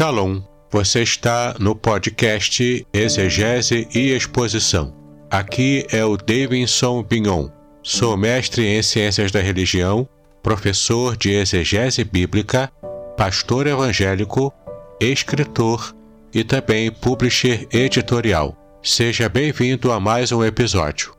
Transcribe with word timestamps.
Shalom, 0.00 0.40
você 0.70 1.02
está 1.02 1.54
no 1.60 1.76
podcast 1.76 2.86
Exegese 2.90 3.86
e 3.94 4.14
Exposição. 4.14 4.96
Aqui 5.30 5.86
é 5.92 6.02
o 6.02 6.16
Davidson 6.16 7.02
Bignon. 7.02 7.50
Sou 7.82 8.16
mestre 8.16 8.66
em 8.66 8.82
Ciências 8.82 9.30
da 9.30 9.40
Religião, 9.40 10.08
professor 10.42 11.18
de 11.18 11.34
Exegese 11.34 12.02
Bíblica, 12.02 12.72
pastor 13.14 13.66
evangélico, 13.66 14.50
escritor 14.98 15.94
e 16.32 16.42
também 16.44 16.90
publisher 16.90 17.68
editorial. 17.70 18.56
Seja 18.82 19.28
bem-vindo 19.28 19.92
a 19.92 20.00
mais 20.00 20.32
um 20.32 20.42
episódio. 20.42 21.14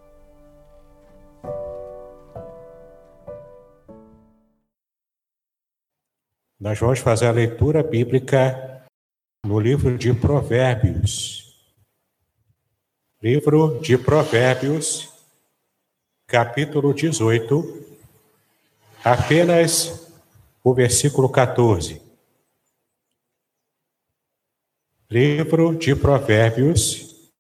Nós 6.60 6.80
vamos 6.80 6.98
fazer 6.98 7.28
a 7.28 7.32
leitura 7.32 7.84
bíblica 7.84 8.71
no 9.44 9.60
livro 9.60 9.98
de 9.98 10.14
Provérbios. 10.14 11.56
Livro 13.22 13.80
de 13.80 13.98
Provérbios, 13.98 15.10
capítulo 16.28 16.94
18, 16.94 17.86
apenas 19.04 20.12
o 20.64 20.74
versículo 20.74 21.30
14. 21.30 22.02
Livro 25.10 25.76
de 25.76 25.96
Provérbios, 25.96 27.32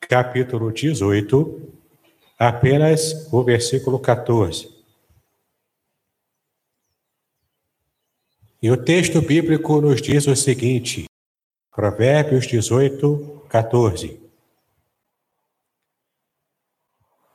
capítulo 0.00 0.72
18, 0.72 1.60
apenas 2.36 3.32
o 3.32 3.42
versículo 3.44 3.98
14. 4.00 4.70
E 8.60 8.70
o 8.70 8.76
texto 8.76 9.20
bíblico 9.20 9.80
nos 9.80 10.00
diz 10.00 10.26
o 10.26 10.36
seguinte, 10.36 11.06
Provérbios 11.74 12.46
18, 12.46 13.46
14. 13.48 14.20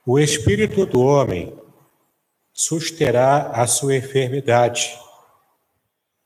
O 0.05 0.19
espírito 0.19 0.85
do 0.85 1.01
homem 1.01 1.57
susterá 2.53 3.49
a 3.49 3.65
sua 3.65 3.95
enfermidade, 3.95 4.95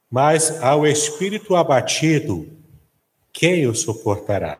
mas 0.09 0.61
ao 0.61 0.85
espírito 0.85 1.55
abatido, 1.55 2.51
quem 3.31 3.65
o 3.65 3.73
suportará? 3.73 4.59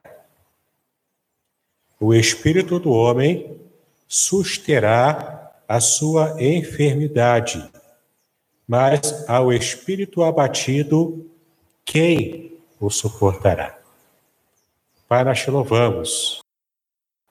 O 2.00 2.14
espírito 2.14 2.80
do 2.80 2.92
homem 2.92 3.60
susterá 4.08 5.52
a 5.68 5.82
sua 5.82 6.42
enfermidade, 6.42 7.70
mas 8.66 9.28
ao 9.28 9.52
espírito 9.52 10.24
abatido, 10.24 11.30
quem 11.84 12.51
o 12.82 12.90
suportará? 12.90 13.80
Pai, 15.08 15.34
te 15.34 15.50
louvamos 15.50 16.42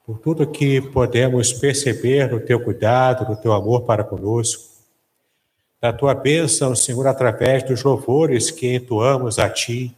por 0.07 0.19
tudo 0.19 0.51
que 0.51 0.81
podemos 0.81 1.53
perceber 1.53 2.31
no 2.31 2.41
teu 2.41 2.59
cuidado, 2.63 3.29
no 3.29 3.37
teu 3.37 3.53
amor 3.53 3.83
para 3.83 4.03
conosco, 4.03 4.71
da 5.81 5.93
tua 5.93 6.15
bênção, 6.15 6.75
Senhor, 6.75 7.07
através 7.07 7.63
dos 7.63 7.83
louvores 7.83 8.51
que 8.51 8.75
entoamos 8.75 9.39
a 9.39 9.51
ti. 9.51 9.95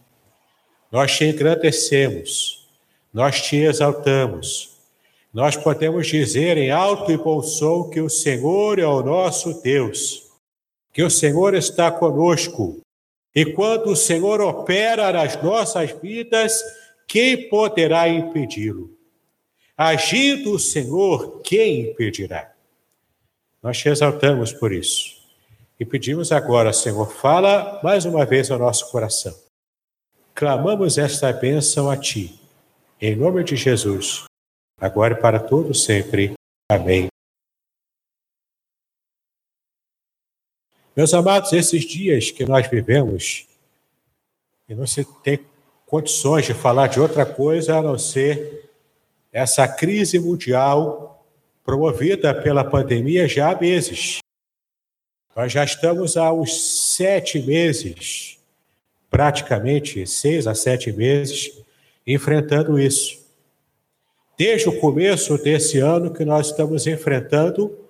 Nós 0.91 1.15
te 1.15 1.25
engrandecemos, 1.25 2.67
nós 3.13 3.41
te 3.41 3.57
exaltamos. 3.57 4.77
Nós 5.33 5.55
podemos 5.55 6.07
dizer 6.07 6.57
em 6.57 6.71
alto 6.71 7.11
e 7.11 7.17
bom 7.17 7.41
som 7.41 7.89
que 7.89 8.01
o 8.01 8.09
Senhor 8.09 8.77
é 8.79 8.85
o 8.85 9.01
nosso 9.01 9.61
Deus 9.61 10.23
que 10.93 11.01
o 11.01 11.09
Senhor 11.09 11.55
está 11.55 11.91
conosco. 11.91 12.82
E 13.35 13.45
quando 13.45 13.87
o 13.87 13.95
Senhor 13.95 14.41
opera 14.41 15.11
nas 15.11 15.41
nossas 15.41 15.91
vidas, 15.91 16.61
quem 17.07 17.49
poderá 17.49 18.07
impedi-lo? 18.07 18.95
Agindo 19.75 20.51
o 20.51 20.59
Senhor, 20.59 21.41
quem 21.41 21.89
impedirá? 21.89 22.53
Nós 23.61 23.77
te 23.77 23.89
exaltamos 23.89 24.53
por 24.53 24.71
isso. 24.71 25.23
E 25.79 25.85
pedimos 25.85 26.31
agora, 26.31 26.71
Senhor, 26.71 27.11
fala 27.11 27.79
mais 27.83 28.05
uma 28.05 28.25
vez 28.25 28.51
ao 28.51 28.59
nosso 28.59 28.91
coração. 28.91 29.33
Clamamos 30.35 30.97
esta 30.97 31.31
bênção 31.33 31.89
a 31.89 31.97
Ti, 31.97 32.39
em 33.01 33.15
nome 33.15 33.43
de 33.43 33.55
Jesus, 33.55 34.25
agora 34.79 35.13
e 35.13 35.17
para 35.17 35.39
todos 35.39 35.83
sempre. 35.83 36.33
Amém. 36.69 37.07
Meus 40.95 41.11
amados, 41.11 41.51
esses 41.53 41.85
dias 41.85 42.29
que 42.29 42.45
nós 42.45 42.67
vivemos, 42.67 43.47
e 44.69 44.75
não 44.75 44.85
se 44.85 45.03
tem 45.23 45.39
condições 45.87 46.45
de 46.45 46.53
falar 46.53 46.85
de 46.85 46.99
outra 46.99 47.25
coisa 47.25 47.77
a 47.77 47.81
não 47.81 47.97
ser 47.97 48.69
essa 49.31 49.67
crise 49.67 50.19
mundial 50.19 51.25
promovida 51.63 52.31
pela 52.31 52.63
pandemia 52.63 53.27
já 53.27 53.51
há 53.51 53.59
meses. 53.59 54.19
Nós 55.35 55.51
já 55.51 55.63
estamos 55.63 56.15
há 56.15 56.31
uns 56.31 56.61
sete 56.95 57.41
meses, 57.41 58.37
praticamente 59.09 60.05
seis 60.05 60.45
a 60.45 60.53
sete 60.53 60.91
meses, 60.91 61.59
enfrentando 62.05 62.79
isso. 62.79 63.19
Desde 64.37 64.69
o 64.69 64.79
começo 64.79 65.39
desse 65.39 65.79
ano 65.79 66.13
que 66.13 66.23
nós 66.23 66.47
estamos 66.47 66.85
enfrentando 66.85 67.82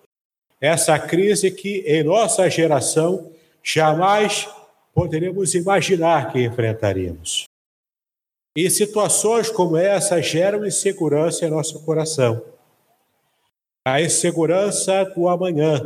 essa 0.64 0.98
crise 0.98 1.52
que 1.52 1.80
em 1.86 2.04
nossa 2.04 2.50
geração 2.50 3.30
jamais 3.62 4.48
poderíamos 4.94 5.54
imaginar 5.56 6.32
que 6.32 6.42
enfrentaríamos. 6.42 7.44
E 8.56 8.70
situações 8.70 9.50
como 9.50 9.76
essa 9.76 10.22
geram 10.22 10.66
insegurança 10.66 11.46
em 11.46 11.50
nosso 11.50 11.84
coração. 11.84 12.42
A 13.86 14.02
insegurança 14.02 15.04
do 15.04 15.28
amanhã. 15.28 15.82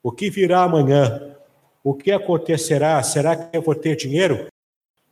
O 0.00 0.12
que 0.12 0.30
virá 0.30 0.62
amanhã? 0.62 1.36
O 1.82 1.92
que 1.92 2.12
acontecerá? 2.12 3.02
Será 3.02 3.34
que 3.34 3.56
eu 3.56 3.62
vou 3.62 3.74
ter 3.74 3.96
dinheiro? 3.96 4.46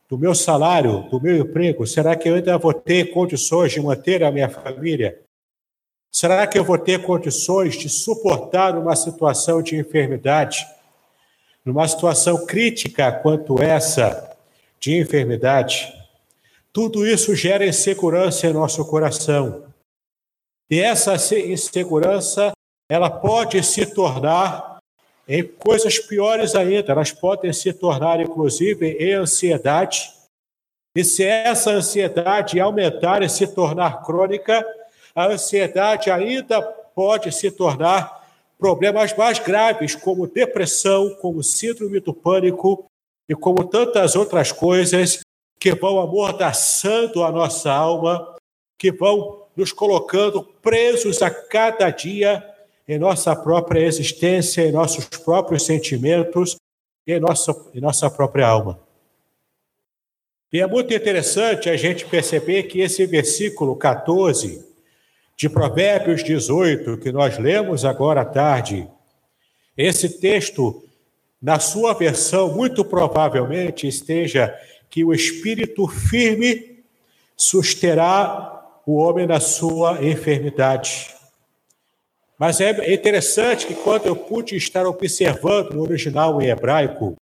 Do 0.08 0.16
meu 0.16 0.36
salário, 0.36 1.08
do 1.10 1.20
meu 1.20 1.38
emprego? 1.38 1.84
Será 1.84 2.14
que 2.14 2.28
eu 2.28 2.36
ainda 2.36 2.56
vou 2.58 2.72
ter 2.72 3.06
condições 3.06 3.72
de 3.72 3.80
manter 3.80 4.22
a 4.22 4.30
minha 4.30 4.48
família? 4.48 5.20
Será 6.14 6.46
que 6.46 6.56
eu 6.56 6.62
vou 6.62 6.78
ter 6.78 7.02
condições 7.02 7.76
de 7.76 7.88
suportar 7.88 8.78
uma 8.78 8.94
situação 8.94 9.60
de 9.60 9.74
enfermidade? 9.74 10.64
Numa 11.64 11.88
situação 11.88 12.46
crítica 12.46 13.10
quanto 13.10 13.60
essa 13.60 14.36
de 14.78 14.96
enfermidade? 14.96 15.92
Tudo 16.72 17.04
isso 17.04 17.34
gera 17.34 17.66
insegurança 17.66 18.46
em 18.46 18.52
nosso 18.52 18.84
coração. 18.84 19.64
E 20.70 20.78
essa 20.78 21.14
insegurança, 21.36 22.52
ela 22.88 23.10
pode 23.10 23.60
se 23.64 23.84
tornar 23.84 24.78
em 25.26 25.42
coisas 25.42 25.98
piores 25.98 26.54
ainda, 26.54 26.92
elas 26.92 27.10
podem 27.10 27.52
se 27.52 27.72
tornar, 27.72 28.20
inclusive, 28.20 28.88
em 29.00 29.14
ansiedade. 29.14 30.12
E 30.94 31.02
se 31.02 31.24
essa 31.24 31.72
ansiedade 31.72 32.60
aumentar 32.60 33.20
e 33.20 33.28
se 33.28 33.48
tornar 33.48 34.04
crônica, 34.04 34.64
a 35.14 35.26
ansiedade 35.26 36.10
ainda 36.10 36.60
pode 36.62 37.30
se 37.32 37.50
tornar 37.50 38.24
problemas 38.58 39.16
mais 39.16 39.38
graves, 39.38 39.94
como 39.94 40.26
depressão, 40.26 41.14
como 41.20 41.42
síndrome 41.42 42.00
do 42.00 42.12
pânico 42.12 42.86
e 43.28 43.34
como 43.34 43.64
tantas 43.64 44.16
outras 44.16 44.50
coisas 44.50 45.20
que 45.60 45.74
vão 45.74 46.00
amordaçando 46.00 47.22
a 47.22 47.30
nossa 47.30 47.72
alma, 47.72 48.34
que 48.78 48.90
vão 48.90 49.46
nos 49.56 49.72
colocando 49.72 50.42
presos 50.42 51.22
a 51.22 51.30
cada 51.30 51.90
dia 51.90 52.42
em 52.86 52.98
nossa 52.98 53.34
própria 53.34 53.80
existência, 53.80 54.62
em 54.62 54.72
nossos 54.72 55.06
próprios 55.06 55.64
sentimentos, 55.64 56.56
em 57.06 57.20
nossa, 57.20 57.54
em 57.74 57.80
nossa 57.80 58.10
própria 58.10 58.46
alma. 58.46 58.80
E 60.52 60.60
é 60.60 60.66
muito 60.66 60.92
interessante 60.92 61.68
a 61.68 61.76
gente 61.76 62.04
perceber 62.06 62.64
que 62.64 62.80
esse 62.80 63.04
versículo 63.06 63.74
14 63.74 64.73
de 65.36 65.48
Provérbios 65.48 66.22
18, 66.22 66.98
que 66.98 67.10
nós 67.10 67.38
lemos 67.38 67.84
agora 67.84 68.20
à 68.20 68.24
tarde, 68.24 68.88
esse 69.76 70.20
texto, 70.20 70.84
na 71.42 71.58
sua 71.58 71.92
versão, 71.92 72.54
muito 72.54 72.84
provavelmente 72.84 73.88
esteja 73.88 74.54
que 74.88 75.04
o 75.04 75.12
espírito 75.12 75.88
firme 75.88 76.84
susterá 77.36 78.62
o 78.86 78.94
homem 78.96 79.26
na 79.26 79.40
sua 79.40 80.04
enfermidade. 80.04 81.12
Mas 82.38 82.60
é 82.60 82.92
interessante 82.92 83.66
que 83.66 83.74
quando 83.74 84.06
eu 84.06 84.14
pude 84.14 84.56
estar 84.56 84.86
observando 84.86 85.72
no 85.72 85.82
original 85.82 86.40
em 86.40 86.48
hebraico, 86.48 87.16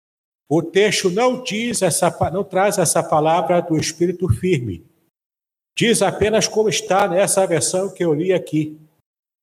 o 0.49 0.63
texto 0.63 1.09
não 1.11 1.43
diz 1.43 1.81
essa, 1.81 2.15
não 2.33 2.45
traz 2.45 2.77
essa 2.77 3.03
palavra 3.03 3.61
do 3.63 3.77
espírito 3.77 4.29
firme. 4.29 4.85
Diz 5.77 6.03
apenas 6.03 6.47
como 6.47 6.69
está 6.69 7.09
nessa 7.09 7.47
versão 7.47 7.93
que 7.93 8.05
eu 8.05 8.13
li 8.13 8.33
aqui. 8.33 8.79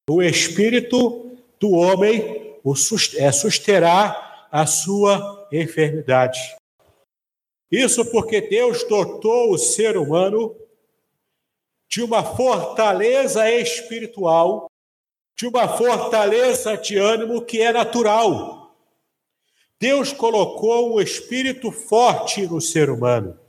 O 0.10 0.22
espírito 0.22 1.38
do 1.60 1.72
homem 1.72 2.50
o 2.64 2.74
é, 3.18 3.32
susterá 3.32 4.48
a 4.52 4.66
sua 4.66 5.48
enfermidade. 5.52 6.56
Isso 7.72 8.10
porque 8.12 8.42
Deus 8.42 8.84
dotou 8.84 9.52
o 9.52 9.58
ser 9.58 9.98
humano 9.98 10.56
de 11.88 12.04
uma 12.04 12.24
fortaleza 12.24 13.50
espiritual, 13.52 14.70
de 15.36 15.48
uma 15.48 15.68
fortaleza 15.68 16.76
de 16.78 16.98
ânimo 16.98 17.44
que 17.44 17.62
é 17.62 17.72
natural. 17.72 18.76
Deus 19.80 20.12
colocou 20.12 20.96
um 20.96 21.02
espírito 21.02 21.72
forte 21.72 22.46
no 22.46 22.60
ser 22.60 22.90
humano. 22.90 23.40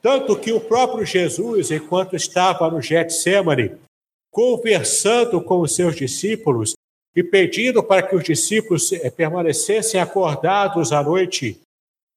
Tanto 0.00 0.38
que 0.38 0.52
o 0.52 0.60
próprio 0.60 1.04
Jesus, 1.04 1.70
enquanto 1.70 2.14
estava 2.14 2.70
no 2.70 2.80
Getsemane, 2.80 3.76
conversando 4.30 5.40
com 5.40 5.60
os 5.60 5.74
seus 5.74 5.96
discípulos 5.96 6.74
e 7.16 7.22
pedindo 7.22 7.82
para 7.82 8.02
que 8.02 8.14
os 8.14 8.22
discípulos 8.22 8.92
eh, 8.92 9.10
permanecessem 9.10 10.00
acordados 10.00 10.92
à 10.92 11.02
noite, 11.02 11.60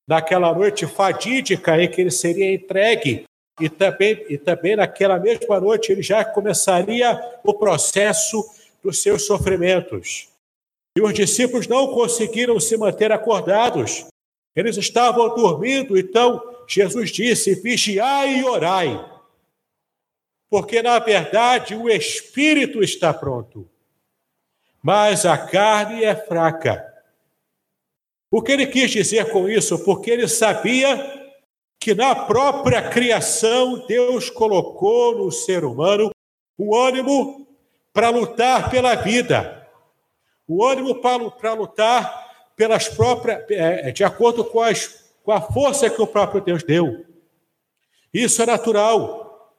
naquela 0.08 0.54
noite 0.54 0.86
fadídica 0.86 1.82
em 1.82 1.90
que 1.90 2.02
ele 2.02 2.12
seria 2.12 2.54
entregue, 2.54 3.24
e 3.60 3.70
também, 3.70 4.26
e 4.30 4.38
também 4.38 4.76
naquela 4.76 5.20
mesma 5.20 5.60
noite 5.60 5.92
ele 5.92 6.02
já 6.02 6.24
começaria 6.24 7.20
o 7.44 7.54
processo 7.54 8.44
dos 8.84 9.02
seus 9.02 9.26
sofrimentos. 9.26 10.30
E 10.98 11.02
os 11.02 11.14
discípulos 11.14 11.68
não 11.68 11.94
conseguiram 11.94 12.60
se 12.60 12.78
manter 12.78 13.12
acordados, 13.12 14.06
eles 14.56 14.78
estavam 14.78 15.34
dormindo, 15.34 15.98
então 15.98 16.51
Jesus 16.72 17.12
disse: 17.12 17.54
vigiai 17.56 18.40
e 18.40 18.46
orai, 18.46 19.06
porque 20.50 20.82
na 20.82 20.98
verdade 21.00 21.76
o 21.76 21.90
espírito 21.90 22.82
está 22.82 23.14
pronto, 23.14 23.70
mas 24.82 25.26
a 25.26 25.38
carne 25.38 26.06
é 26.06 26.16
fraca. 26.16 26.88
O 28.32 28.42
que 28.42 28.54
ele 28.54 28.68
quis 28.68 28.90
dizer 28.90 29.30
com 29.32 29.50
isso? 29.50 29.84
Porque 29.84 30.10
ele 30.12 30.30
sabia 30.30 31.20
que 31.78 31.94
na 31.94 32.16
própria 32.16 32.90
criação 32.90 33.86
Deus 33.86 34.30
colocou 34.30 35.18
no 35.18 35.30
ser 35.30 35.66
humano 35.66 36.10
o 36.58 36.74
ânimo 36.74 37.46
para 37.92 38.08
lutar 38.08 38.70
pela 38.70 38.96
vida, 38.96 39.68
o 40.48 40.64
ânimo 40.64 40.96
para 41.02 41.54
lutar 41.54 42.54
pelas 42.56 42.88
próprias, 42.88 43.44
é, 43.50 43.92
de 43.92 44.06
acordo 44.06 44.46
com, 44.46 44.62
as, 44.62 45.11
com 45.24 45.32
a 45.32 45.42
força 45.42 45.90
que 45.90 46.02
o 46.02 46.08
próprio 46.08 46.42
Deus 46.42 46.64
deu. 46.64 47.06
Isso 48.14 48.42
é 48.42 48.46
natural. 48.46 49.56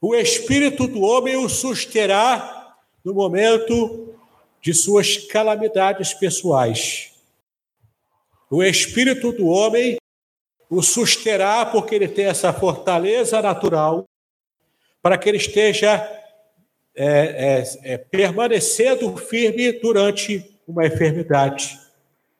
O 0.00 0.14
espírito 0.14 0.86
do 0.86 1.02
homem 1.02 1.36
o 1.36 1.48
susterá 1.48 2.76
no 3.04 3.14
momento 3.14 4.14
de 4.60 4.72
suas 4.72 5.16
calamidades 5.16 6.14
pessoais. 6.14 7.12
O 8.50 8.62
espírito 8.62 9.32
do 9.32 9.46
homem 9.46 9.98
o 10.70 10.82
susterá 10.82 11.64
porque 11.66 11.94
ele 11.94 12.08
tem 12.08 12.26
essa 12.26 12.52
fortaleza 12.52 13.40
natural 13.40 14.04
para 15.00 15.16
que 15.16 15.28
ele 15.28 15.38
esteja 15.38 15.96
é, 16.94 17.06
é, 17.06 17.92
é, 17.94 17.98
permanecendo 17.98 19.16
firme 19.16 19.72
durante 19.72 20.58
uma 20.66 20.86
enfermidade, 20.86 21.78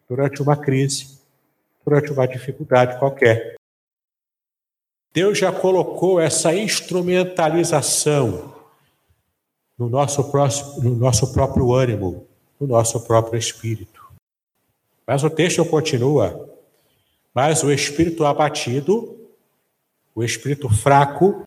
durante 0.08 0.43
uma 0.43 0.56
crise, 0.56 1.18
durante 1.88 2.12
uma 2.12 2.29
dificuldade 2.29 2.99
qualquer. 2.99 3.55
Deus 5.11 5.38
já 5.38 5.50
colocou 5.50 6.20
essa 6.20 6.55
instrumentalização 6.55 8.55
no 9.79 9.88
nosso, 9.88 10.31
próximo, 10.31 10.82
no 10.82 10.94
nosso 10.94 11.32
próprio 11.32 11.73
ânimo, 11.73 12.29
no 12.61 12.67
nosso 12.67 13.00
próprio 13.06 13.38
espírito. 13.38 14.06
Mas 15.06 15.25
o 15.25 15.31
texto 15.31 15.64
continua. 15.64 16.55
Mas 17.32 17.62
o 17.62 17.73
espírito 17.73 18.26
abatido, 18.26 19.19
o 20.14 20.23
espírito 20.23 20.69
fraco, 20.69 21.43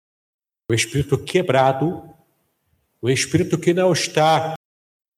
o 0.67 0.73
espírito 0.73 1.19
quebrado, 1.19 2.01
o 2.99 3.11
espírito 3.11 3.59
que 3.59 3.75
não 3.75 3.93
está 3.93 4.55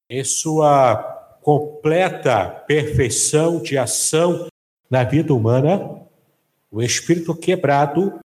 em 0.09 0.25
sua 0.25 0.97
completa 1.41 2.49
perfeição 2.67 3.61
de 3.61 3.77
ação 3.77 4.51
na 4.89 5.03
vida 5.03 5.33
humana, 5.33 6.01
o 6.71 6.81
espírito 6.81 7.35
quebrado, 7.35 8.19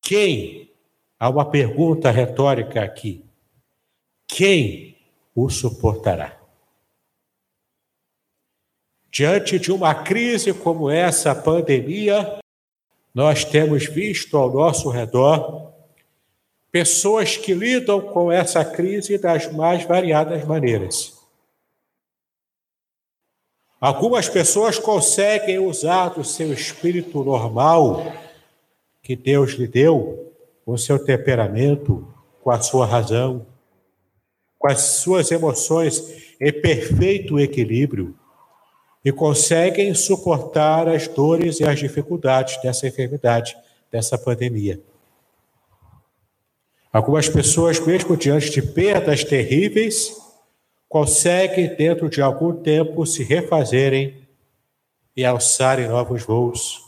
quem? 0.00 0.70
Há 1.18 1.28
uma 1.28 1.48
pergunta 1.48 2.10
retórica 2.10 2.82
aqui. 2.82 3.24
Quem 4.26 4.96
o 5.34 5.48
suportará? 5.48 6.38
Diante 9.10 9.58
de 9.58 9.70
uma 9.70 9.94
crise 9.94 10.52
como 10.52 10.90
essa, 10.90 11.30
a 11.30 11.34
pandemia, 11.34 12.38
nós 13.14 13.44
temos 13.44 13.86
visto 13.86 14.36
ao 14.36 14.52
nosso 14.52 14.90
redor 14.90 15.72
pessoas 16.72 17.36
que 17.36 17.54
lidam 17.54 18.00
com 18.00 18.32
essa 18.32 18.64
crise 18.64 19.16
das 19.16 19.50
mais 19.52 19.84
variadas 19.84 20.44
maneiras. 20.44 21.13
Algumas 23.84 24.30
pessoas 24.30 24.78
conseguem 24.78 25.58
usar 25.58 26.08
do 26.08 26.24
seu 26.24 26.50
espírito 26.54 27.22
normal 27.22 28.14
que 29.02 29.14
Deus 29.14 29.50
lhe 29.50 29.66
deu, 29.66 30.32
com 30.64 30.72
o 30.72 30.78
seu 30.78 30.98
temperamento, 31.04 32.08
com 32.42 32.50
a 32.50 32.62
sua 32.62 32.86
razão, 32.86 33.46
com 34.58 34.68
as 34.68 34.80
suas 34.80 35.30
emoções 35.30 36.02
em 36.40 36.50
perfeito 36.50 37.38
equilíbrio 37.38 38.18
e 39.04 39.12
conseguem 39.12 39.92
suportar 39.92 40.88
as 40.88 41.06
dores 41.06 41.60
e 41.60 41.64
as 41.64 41.78
dificuldades 41.78 42.56
dessa 42.62 42.88
enfermidade, 42.88 43.54
dessa 43.92 44.16
pandemia. 44.16 44.80
Algumas 46.90 47.28
pessoas, 47.28 47.78
mesmo 47.78 48.16
diante 48.16 48.48
de 48.48 48.62
perdas 48.62 49.24
terríveis, 49.24 50.23
conseguem, 50.94 51.74
dentro 51.74 52.08
de 52.08 52.22
algum 52.22 52.54
tempo, 52.54 53.04
se 53.04 53.24
refazerem 53.24 54.28
e 55.16 55.24
alçarem 55.24 55.88
novos 55.88 56.22
voos. 56.22 56.84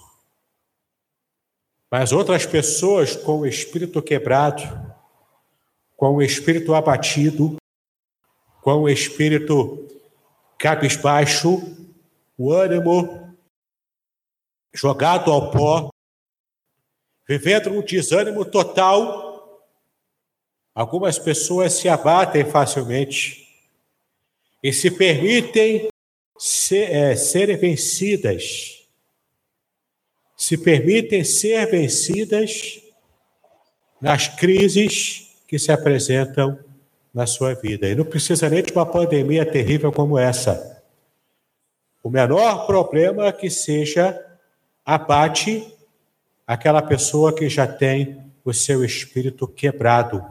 Mas 1.90 2.12
outras 2.12 2.46
pessoas, 2.46 3.16
com 3.16 3.40
o 3.40 3.46
espírito 3.46 4.00
quebrado, 4.00 4.62
com 5.96 6.14
o 6.14 6.22
espírito 6.22 6.72
abatido, 6.72 7.56
com 8.62 8.82
o 8.82 8.88
espírito 8.88 9.88
cabisbaixo, 10.56 11.60
o 12.38 12.52
ânimo 12.52 13.36
jogado 14.72 15.32
ao 15.32 15.50
pó, 15.50 15.90
vivendo 17.28 17.70
um 17.70 17.82
desânimo 17.82 18.44
total. 18.44 19.66
Algumas 20.72 21.18
pessoas 21.18 21.72
se 21.72 21.88
abatem 21.88 22.44
facilmente 22.44 23.45
e 24.62 24.72
se 24.72 24.90
permitem 24.90 25.88
ser, 26.38 26.90
é, 26.90 27.16
serem 27.16 27.56
vencidas, 27.56 28.86
se 30.36 30.58
permitem 30.58 31.24
ser 31.24 31.70
vencidas 31.70 32.80
nas 34.00 34.28
crises 34.28 35.34
que 35.46 35.58
se 35.58 35.72
apresentam 35.72 36.58
na 37.12 37.26
sua 37.26 37.54
vida. 37.54 37.88
E 37.88 37.94
não 37.94 38.04
precisa 38.04 38.48
nem 38.48 38.62
de 38.62 38.72
uma 38.72 38.84
pandemia 38.84 39.50
terrível 39.50 39.90
como 39.90 40.18
essa. 40.18 40.82
O 42.02 42.10
menor 42.10 42.66
problema 42.66 43.26
é 43.26 43.32
que 43.32 43.48
seja 43.48 44.22
abate 44.84 45.66
aquela 46.46 46.82
pessoa 46.82 47.34
que 47.34 47.48
já 47.48 47.66
tem 47.66 48.30
o 48.44 48.52
seu 48.52 48.84
espírito 48.84 49.48
quebrado, 49.48 50.24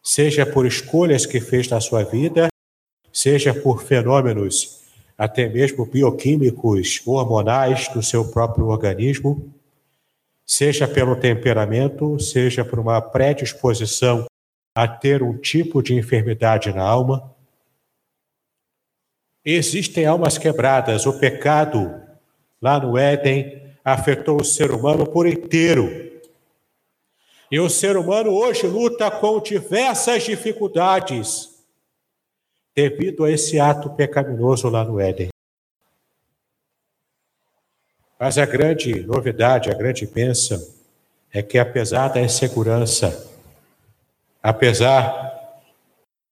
seja 0.00 0.46
por 0.46 0.64
escolhas 0.64 1.26
que 1.26 1.40
fez 1.40 1.68
na 1.68 1.80
sua 1.80 2.04
vida, 2.04 2.51
seja 3.12 3.52
por 3.52 3.82
fenômenos 3.82 4.82
até 5.16 5.48
mesmo 5.48 5.86
bioquímicos, 5.86 7.00
hormonais 7.06 7.86
do 7.88 8.02
seu 8.02 8.28
próprio 8.30 8.66
organismo, 8.66 9.54
seja 10.44 10.88
pelo 10.88 11.14
temperamento, 11.14 12.18
seja 12.18 12.64
por 12.64 12.78
uma 12.78 13.00
predisposição 13.00 14.26
a 14.74 14.88
ter 14.88 15.22
um 15.22 15.36
tipo 15.36 15.82
de 15.82 15.94
enfermidade 15.94 16.72
na 16.72 16.82
alma. 16.82 17.32
Existem 19.44 20.06
almas 20.06 20.38
quebradas. 20.38 21.06
O 21.06 21.18
pecado, 21.18 22.00
lá 22.60 22.80
no 22.80 22.96
Éden, 22.96 23.62
afetou 23.84 24.40
o 24.40 24.44
ser 24.44 24.70
humano 24.70 25.06
por 25.06 25.26
inteiro. 25.26 26.10
E 27.50 27.60
o 27.60 27.68
ser 27.68 27.96
humano 27.96 28.30
hoje 28.30 28.66
luta 28.66 29.10
com 29.10 29.40
diversas 29.40 30.22
dificuldades 30.22 31.51
devido 32.74 33.24
a 33.24 33.30
esse 33.30 33.60
ato 33.60 33.90
pecaminoso 33.90 34.68
lá 34.68 34.84
no 34.84 34.98
Éden. 34.98 35.28
Mas 38.18 38.38
a 38.38 38.46
grande 38.46 39.02
novidade, 39.04 39.70
a 39.70 39.74
grande 39.74 40.06
bênção, 40.06 40.60
é 41.32 41.42
que 41.42 41.58
apesar 41.58 42.08
da 42.08 42.20
insegurança, 42.20 43.30
apesar 44.42 45.60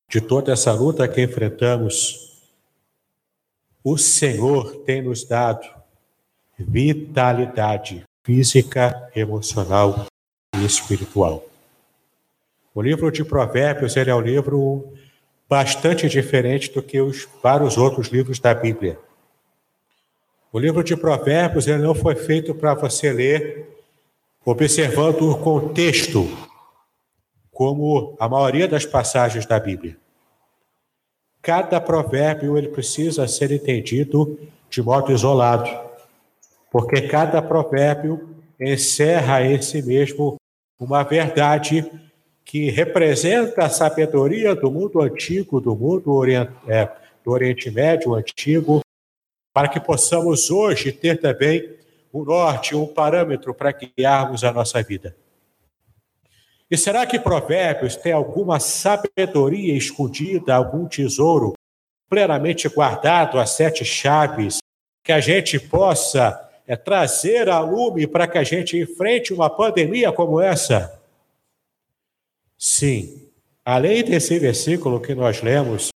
de 0.09 0.21
toda 0.21 0.53
essa 0.53 0.73
luta 0.73 1.09
que 1.09 1.23
enfrentamos, 1.23 2.43
o 3.83 3.97
Senhor 3.97 4.77
tem 4.85 5.03
nos 5.03 5.25
dado 5.25 5.67
vitalidade 6.59 8.05
física, 8.23 9.11
emocional 9.17 10.07
e 10.55 10.65
espiritual. 10.65 11.45
O 12.75 12.83
livro 12.83 13.11
de 13.11 13.25
Provérbios 13.25 13.97
é 13.97 14.15
um 14.15 14.21
livro 14.21 14.93
bastante 15.51 16.09
diferente 16.09 16.73
do 16.73 16.81
que 16.81 17.01
os 17.01 17.29
vários 17.43 17.77
outros 17.77 18.07
livros 18.07 18.39
da 18.39 18.55
Bíblia. 18.55 18.97
O 20.53 20.61
livro 20.61 20.85
de 20.85 20.97
Provérbios 20.97 21.67
ele 21.67 21.83
não 21.83 21.93
foi 21.93 22.15
feito 22.15 22.55
para 22.55 22.73
você 22.73 23.13
ler 23.13 23.69
observando 24.45 25.29
o 25.29 25.39
contexto, 25.39 26.29
como 27.51 28.17
a 28.21 28.29
maioria 28.29 28.69
das 28.69 28.87
passagens 28.87 29.45
da 29.45 29.59
Bíblia. 29.59 29.97
Cada 31.43 31.81
provérbio 31.81 32.57
ele 32.57 32.69
precisa 32.69 33.27
ser 33.27 33.51
entendido 33.51 34.39
de 34.71 34.81
modo 34.81 35.11
isolado, 35.11 35.69
porque 36.71 37.03
cada 37.03 37.43
provérbio 37.43 38.37
encerra 38.61 39.45
em 39.45 39.61
si 39.61 39.83
mesmo 39.83 40.37
uma 40.79 41.03
verdade 41.03 41.91
que 42.51 42.69
representa 42.69 43.65
a 43.65 43.69
sabedoria 43.69 44.57
do 44.57 44.73
mundo 44.73 45.01
antigo, 45.01 45.61
do 45.61 45.77
mundo 45.77 46.21
é, 46.67 46.91
do 47.25 47.31
Oriente 47.31 47.71
Médio 47.71 48.13
antigo, 48.13 48.81
para 49.55 49.69
que 49.69 49.79
possamos 49.79 50.51
hoje 50.51 50.91
ter 50.91 51.21
também 51.21 51.77
um 52.13 52.25
norte, 52.25 52.75
um 52.75 52.89
parâmetro 52.89 53.55
para 53.55 53.71
guiarmos 53.71 54.43
a 54.43 54.53
nossa 54.53 54.83
vida. 54.83 55.17
E 56.69 56.77
será 56.77 57.07
que 57.07 57.21
Provérbios 57.21 57.95
tem 57.95 58.11
alguma 58.11 58.59
sabedoria 58.59 59.77
escondida, 59.77 60.53
algum 60.53 60.89
tesouro 60.89 61.53
plenamente 62.09 62.69
guardado 62.69 63.39
a 63.39 63.47
sete 63.47 63.85
chaves 63.85 64.59
que 65.05 65.13
a 65.13 65.21
gente 65.21 65.61
possa 65.61 66.51
é, 66.67 66.75
trazer 66.75 67.49
a 67.49 67.61
lume 67.61 68.09
para 68.09 68.27
que 68.27 68.39
a 68.39 68.43
gente 68.43 68.77
enfrente 68.77 69.33
uma 69.33 69.49
pandemia 69.49 70.11
como 70.11 70.41
essa? 70.41 71.00
Sim. 72.61 73.27
Além 73.65 74.05
desse 74.05 74.39
versículo 74.39 75.01
que 75.01 75.15
nós 75.15 75.41
lemos, 75.41 75.89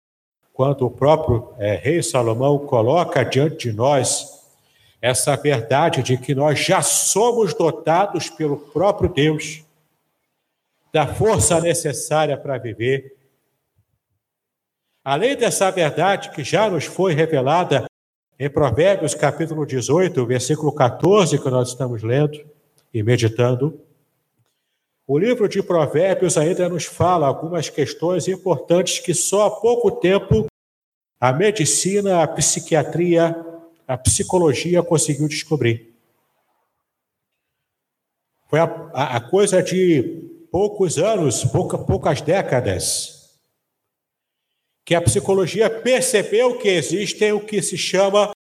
quando 0.51 0.87
o 0.87 0.91
próprio 0.91 1.53
é, 1.59 1.75
rei 1.75 2.03
Salomão 2.03 2.59
coloca 2.59 3.23
diante 3.23 3.69
de 3.69 3.73
nós 3.73 4.33
essa 4.99 5.37
verdade 5.37 6.03
de 6.03 6.17
que 6.17 6.35
nós 6.35 6.59
já 6.59 6.81
somos 6.81 7.53
dotados 7.53 8.31
pelo 8.31 8.57
próprio 8.57 9.13
Deus 9.13 9.63
da 10.91 11.07
força 11.07 11.61
necessária 11.61 12.35
para 12.39 12.57
viver. 12.57 13.15
Além 15.05 15.37
dessa 15.37 15.71
verdade 15.71 16.31
que 16.31 16.43
já 16.43 16.71
nos 16.71 16.87
foi 16.87 17.13
revelada 17.13 17.85
em 18.39 18.49
Provérbios 18.49 19.15
capítulo 19.15 19.67
18, 19.67 20.25
versículo 20.25 20.73
14, 20.73 21.39
que 21.39 21.51
nós 21.51 21.69
estamos 21.69 22.03
lendo 22.03 22.43
e 22.93 23.03
meditando, 23.03 23.84
o 25.07 25.19
livro 25.19 25.49
de 25.49 25.63
Provérbios 25.63 26.39
ainda 26.39 26.69
nos 26.69 26.85
fala 26.85 27.27
algumas 27.27 27.69
questões 27.69 28.27
importantes 28.27 29.01
que 29.01 29.13
só 29.13 29.47
há 29.47 29.51
pouco 29.51 29.91
tempo 29.91 30.47
a 31.21 31.33
medicina, 31.33 32.23
a 32.23 32.29
psiquiatria, 32.29 33.35
a 33.87 33.97
psicologia 33.99 34.83
conseguiu 34.83 35.29
descobrir. 35.29 35.95
Foi 38.49 38.59
a, 38.61 38.65
a, 38.93 39.17
a 39.17 39.21
coisa 39.21 39.63
de 39.63 40.47
poucos 40.51 40.99
anos, 40.99 41.45
pouca, 41.45 41.77
poucas 41.77 42.21
décadas, 42.21 43.39
que 44.85 44.95
a 44.95 45.03
psicologia 45.03 45.69
percebeu 45.69 46.59
que 46.59 46.69
existem 46.69 47.33
o 47.33 47.45
que 47.45 47.61
se 47.63 47.77
chama 47.77 48.33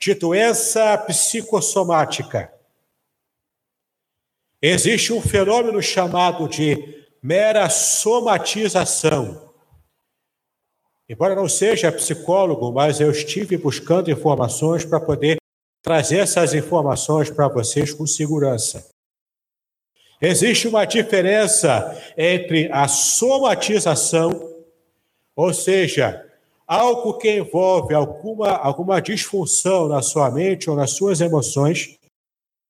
de 0.00 0.14
doença 0.14 0.98
psicossomática. 0.98 2.52
Existe 4.66 5.12
um 5.12 5.20
fenômeno 5.20 5.82
chamado 5.82 6.48
de 6.48 7.04
mera 7.22 7.68
somatização. 7.68 9.52
Embora 11.06 11.34
não 11.34 11.46
seja 11.46 11.92
psicólogo, 11.92 12.72
mas 12.72 12.98
eu 12.98 13.10
estive 13.10 13.58
buscando 13.58 14.10
informações 14.10 14.82
para 14.82 14.98
poder 14.98 15.36
trazer 15.82 16.20
essas 16.20 16.54
informações 16.54 17.28
para 17.28 17.46
vocês 17.46 17.92
com 17.92 18.06
segurança. 18.06 18.88
Existe 20.18 20.66
uma 20.66 20.86
diferença 20.86 22.02
entre 22.16 22.72
a 22.72 22.88
somatização, 22.88 24.50
ou 25.36 25.52
seja, 25.52 26.24
algo 26.66 27.18
que 27.18 27.30
envolve 27.30 27.92
alguma, 27.92 28.52
alguma 28.52 29.02
disfunção 29.02 29.88
na 29.88 30.00
sua 30.00 30.30
mente 30.30 30.70
ou 30.70 30.74
nas 30.74 30.92
suas 30.92 31.20
emoções, 31.20 31.98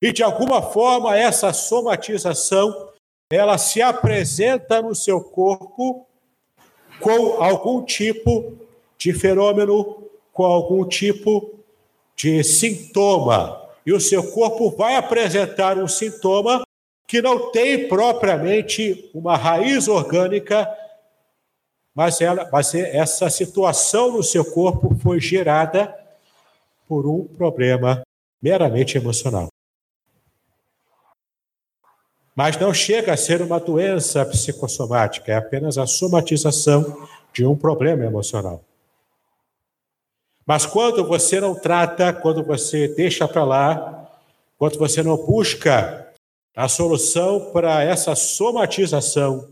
e 0.04 0.12
de 0.12 0.22
alguma 0.22 0.60
forma 0.60 1.16
essa 1.16 1.50
somatização 1.54 2.90
ela 3.32 3.56
se 3.56 3.80
apresenta 3.80 4.82
no 4.82 4.94
seu 4.94 5.18
corpo 5.18 6.06
com 7.00 7.42
algum 7.42 7.82
tipo 7.82 8.52
de 8.98 9.14
fenômeno, 9.14 10.04
com 10.30 10.44
algum 10.44 10.86
tipo 10.86 11.58
de 12.14 12.44
sintoma. 12.44 13.66
E 13.86 13.94
o 13.94 14.00
seu 14.00 14.30
corpo 14.30 14.70
vai 14.72 14.96
apresentar 14.96 15.78
um 15.78 15.88
sintoma 15.88 16.62
que 17.08 17.22
não 17.22 17.50
tem 17.50 17.88
propriamente 17.88 19.10
uma 19.14 19.38
raiz 19.38 19.88
orgânica, 19.88 20.68
mas, 21.94 22.20
ela, 22.20 22.46
mas 22.52 22.74
essa 22.74 23.30
situação 23.30 24.12
no 24.12 24.22
seu 24.22 24.44
corpo 24.44 24.94
foi 25.02 25.18
gerada 25.18 25.98
por 26.86 27.06
um 27.06 27.24
problema 27.24 28.02
meramente 28.42 28.98
emocional. 28.98 29.53
Mas 32.34 32.58
não 32.58 32.74
chega 32.74 33.12
a 33.12 33.16
ser 33.16 33.40
uma 33.40 33.60
doença 33.60 34.24
psicossomática, 34.26 35.30
é 35.32 35.36
apenas 35.36 35.78
a 35.78 35.86
somatização 35.86 37.06
de 37.32 37.46
um 37.46 37.56
problema 37.56 38.04
emocional. 38.04 38.64
Mas 40.46 40.66
quando 40.66 41.04
você 41.06 41.40
não 41.40 41.54
trata, 41.54 42.12
quando 42.12 42.42
você 42.42 42.88
deixa 42.88 43.26
para 43.26 43.44
lá, 43.44 44.10
quando 44.58 44.78
você 44.78 45.02
não 45.02 45.16
busca 45.16 46.12
a 46.56 46.68
solução 46.68 47.50
para 47.52 47.82
essa 47.82 48.14
somatização, 48.14 49.48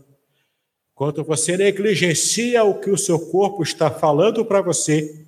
quando 0.93 1.23
você 1.23 1.57
negligencia 1.57 2.63
o 2.63 2.79
que 2.79 2.89
o 2.89 2.97
seu 2.97 3.19
corpo 3.19 3.63
está 3.63 3.89
falando 3.89 4.45
para 4.45 4.61
você, 4.61 5.25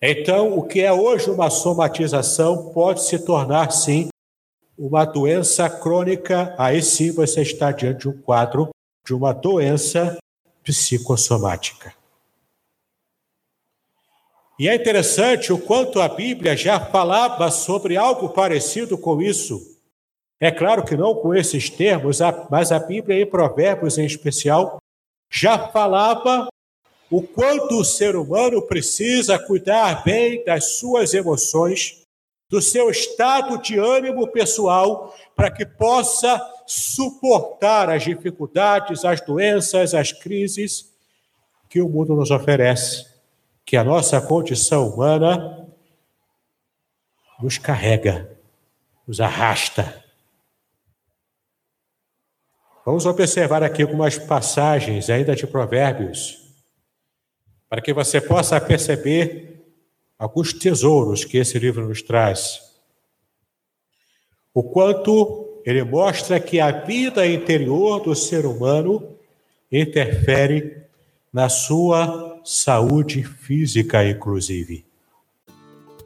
então 0.00 0.56
o 0.56 0.62
que 0.62 0.80
é 0.80 0.92
hoje 0.92 1.28
uma 1.28 1.50
somatização 1.50 2.70
pode 2.70 3.02
se 3.02 3.18
tornar, 3.18 3.72
sim, 3.72 4.08
uma 4.78 5.04
doença 5.04 5.68
crônica, 5.68 6.54
aí 6.56 6.80
sim 6.80 7.10
você 7.10 7.42
está 7.42 7.72
diante 7.72 8.02
de 8.02 8.08
um 8.08 8.22
quadro 8.22 8.68
de 9.04 9.12
uma 9.12 9.32
doença 9.32 10.16
psicossomática. 10.62 11.92
E 14.58 14.68
é 14.68 14.74
interessante 14.74 15.52
o 15.52 15.58
quanto 15.58 16.00
a 16.00 16.08
Bíblia 16.08 16.56
já 16.56 16.78
falava 16.78 17.50
sobre 17.50 17.96
algo 17.96 18.28
parecido 18.28 18.96
com 18.96 19.20
isso. 19.20 19.76
É 20.40 20.50
claro 20.52 20.84
que 20.84 20.96
não 20.96 21.14
com 21.14 21.34
esses 21.34 21.68
termos, 21.68 22.18
mas 22.50 22.70
a 22.70 22.78
Bíblia, 22.78 23.20
em 23.20 23.26
Provérbios 23.26 23.98
em 23.98 24.04
especial, 24.04 24.78
já 25.30 25.68
falava 25.68 26.48
o 27.10 27.22
quanto 27.22 27.80
o 27.80 27.84
ser 27.84 28.14
humano 28.14 28.62
precisa 28.62 29.38
cuidar 29.38 30.04
bem 30.04 30.44
das 30.44 30.78
suas 30.78 31.14
emoções 31.14 32.02
do 32.48 32.62
seu 32.62 32.88
estado 32.90 33.58
de 33.58 33.78
ânimo 33.78 34.26
pessoal, 34.28 35.14
para 35.36 35.50
que 35.50 35.66
possa 35.66 36.40
suportar 36.66 37.90
as 37.90 38.02
dificuldades, 38.02 39.04
as 39.04 39.20
doenças, 39.20 39.94
as 39.94 40.12
crises 40.12 40.92
que 41.68 41.82
o 41.82 41.88
mundo 41.88 42.14
nos 42.14 42.30
oferece, 42.30 43.06
que 43.64 43.76
a 43.76 43.84
nossa 43.84 44.20
condição 44.20 44.88
humana 44.88 45.68
nos 47.40 47.58
carrega, 47.58 48.34
nos 49.06 49.20
arrasta. 49.20 50.04
Vamos 52.84 53.04
observar 53.04 53.62
aqui 53.62 53.82
algumas 53.82 54.16
passagens 54.16 55.10
ainda 55.10 55.36
de 55.36 55.46
Provérbios, 55.46 56.48
para 57.68 57.82
que 57.82 57.92
você 57.92 58.18
possa 58.18 58.58
perceber 58.58 59.57
alguns 60.18 60.52
tesouros 60.52 61.24
que 61.24 61.38
esse 61.38 61.58
livro 61.58 61.86
nos 61.86 62.02
traz. 62.02 62.60
O 64.52 64.62
quanto 64.62 65.62
ele 65.64 65.84
mostra 65.84 66.40
que 66.40 66.58
a 66.58 66.70
vida 66.70 67.26
interior 67.26 68.00
do 68.00 68.14
ser 68.14 68.44
humano 68.44 69.16
interfere 69.70 70.78
na 71.32 71.48
sua 71.48 72.40
saúde 72.44 73.22
física, 73.22 74.04
inclusive. 74.04 74.84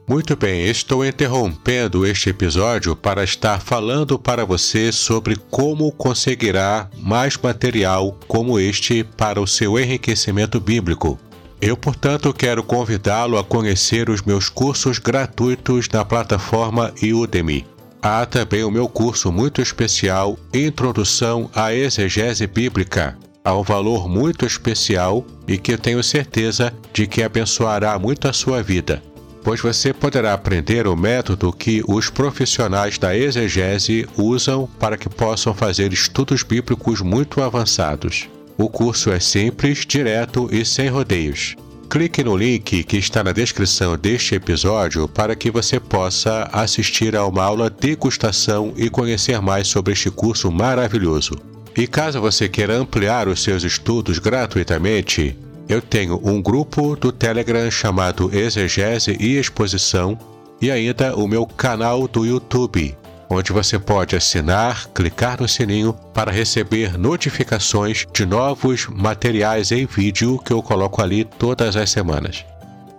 Muito 0.05 0.35
bem, 0.35 0.65
estou 0.65 1.05
interrompendo 1.05 2.05
este 2.05 2.29
episódio 2.29 2.93
para 2.93 3.23
estar 3.23 3.61
falando 3.61 4.19
para 4.19 4.45
você 4.45 4.91
sobre 4.91 5.37
como 5.49 5.89
conseguirá 5.93 6.89
mais 6.97 7.37
material 7.37 8.19
como 8.27 8.59
este 8.59 9.01
para 9.01 9.39
o 9.39 9.47
seu 9.47 9.79
enriquecimento 9.79 10.59
bíblico. 10.59 11.17
Eu, 11.65 11.77
portanto, 11.77 12.33
quero 12.33 12.61
convidá-lo 12.61 13.37
a 13.37 13.43
conhecer 13.43 14.09
os 14.09 14.21
meus 14.21 14.49
cursos 14.49 14.99
gratuitos 14.99 15.87
na 15.87 16.03
plataforma 16.03 16.93
Udemy. 17.01 17.65
Há 18.01 18.25
também 18.25 18.65
o 18.65 18.69
meu 18.69 18.89
curso 18.89 19.31
muito 19.31 19.61
especial 19.61 20.37
Introdução 20.53 21.49
à 21.55 21.73
Exegese 21.73 22.47
Bíblica, 22.47 23.17
a 23.45 23.55
um 23.55 23.63
valor 23.63 24.09
muito 24.09 24.45
especial 24.45 25.25
e 25.47 25.57
que 25.57 25.71
eu 25.71 25.77
tenho 25.77 26.03
certeza 26.03 26.73
de 26.91 27.07
que 27.07 27.23
abençoará 27.23 27.97
muito 27.97 28.27
a 28.27 28.33
sua 28.33 28.61
vida, 28.61 29.01
pois 29.41 29.61
você 29.61 29.93
poderá 29.93 30.33
aprender 30.33 30.85
o 30.85 30.97
método 30.97 31.53
que 31.53 31.81
os 31.87 32.09
profissionais 32.09 32.97
da 32.97 33.15
exegese 33.15 34.05
usam 34.17 34.67
para 34.77 34.97
que 34.97 35.07
possam 35.07 35.53
fazer 35.53 35.93
estudos 35.93 36.43
bíblicos 36.43 36.99
muito 36.99 37.41
avançados. 37.41 38.27
O 38.57 38.69
curso 38.69 39.11
é 39.11 39.19
simples, 39.19 39.85
direto 39.85 40.47
e 40.51 40.63
sem 40.63 40.87
rodeios. 40.87 41.55
Clique 41.89 42.23
no 42.23 42.35
link 42.35 42.83
que 42.83 42.97
está 42.97 43.23
na 43.23 43.31
descrição 43.31 43.97
deste 43.97 44.35
episódio 44.35 45.07
para 45.07 45.35
que 45.35 45.51
você 45.51 45.79
possa 45.79 46.49
assistir 46.51 47.15
a 47.15 47.25
uma 47.25 47.43
aula 47.43 47.69
degustação 47.69 48.73
e 48.75 48.89
conhecer 48.89 49.39
mais 49.41 49.67
sobre 49.67 49.93
este 49.93 50.09
curso 50.09 50.51
maravilhoso. 50.51 51.33
E 51.75 51.87
caso 51.87 52.21
você 52.21 52.47
queira 52.47 52.75
ampliar 52.75 53.27
os 53.27 53.41
seus 53.41 53.63
estudos 53.63 54.19
gratuitamente, 54.19 55.37
eu 55.67 55.81
tenho 55.81 56.19
um 56.23 56.41
grupo 56.41 56.95
do 56.95 57.11
Telegram 57.11 57.69
chamado 57.69 58.29
Exegese 58.35 59.17
e 59.19 59.37
Exposição 59.37 60.17
e 60.61 60.69
ainda 60.69 61.15
o 61.15 61.27
meu 61.27 61.45
canal 61.45 62.07
do 62.07 62.25
YouTube 62.25 62.95
onde 63.33 63.51
você 63.51 63.79
pode 63.79 64.15
assinar, 64.15 64.87
clicar 64.93 65.41
no 65.41 65.47
sininho 65.47 65.93
para 66.13 66.31
receber 66.31 66.97
notificações 66.97 68.05
de 68.13 68.25
novos 68.25 68.87
materiais 68.87 69.71
em 69.71 69.85
vídeo 69.85 70.39
que 70.39 70.53
eu 70.53 70.61
coloco 70.61 71.01
ali 71.01 71.25
todas 71.25 71.75
as 71.75 71.89
semanas. 71.89 72.45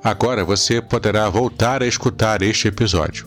Agora 0.02 0.44
você 0.44 0.82
poderá 0.82 1.28
voltar 1.30 1.82
a 1.82 1.86
escutar 1.86 2.42
este 2.42 2.68
episódio. 2.68 3.26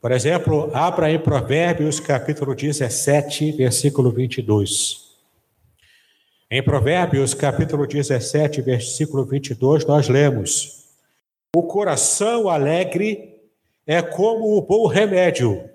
Por 0.00 0.12
exemplo, 0.12 0.70
abra 0.72 1.10
em 1.10 1.18
Provérbios 1.18 2.00
capítulo 2.00 2.54
17, 2.54 3.52
versículo 3.52 4.10
22. 4.10 5.05
Em 6.48 6.62
Provérbios, 6.62 7.34
capítulo 7.34 7.88
17, 7.88 8.62
versículo 8.62 9.24
22, 9.24 9.84
nós 9.84 10.08
lemos: 10.08 10.86
O 11.56 11.64
coração 11.64 12.48
alegre 12.48 13.42
é 13.84 14.00
como 14.00 14.56
o 14.56 14.62
bom 14.62 14.86
remédio, 14.86 15.68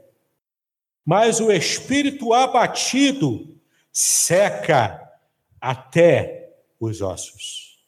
mas 1.05 1.41
o 1.41 1.51
espírito 1.51 2.33
abatido 2.33 3.59
seca 3.91 5.11
até 5.59 6.53
os 6.79 7.01
ossos. 7.01 7.83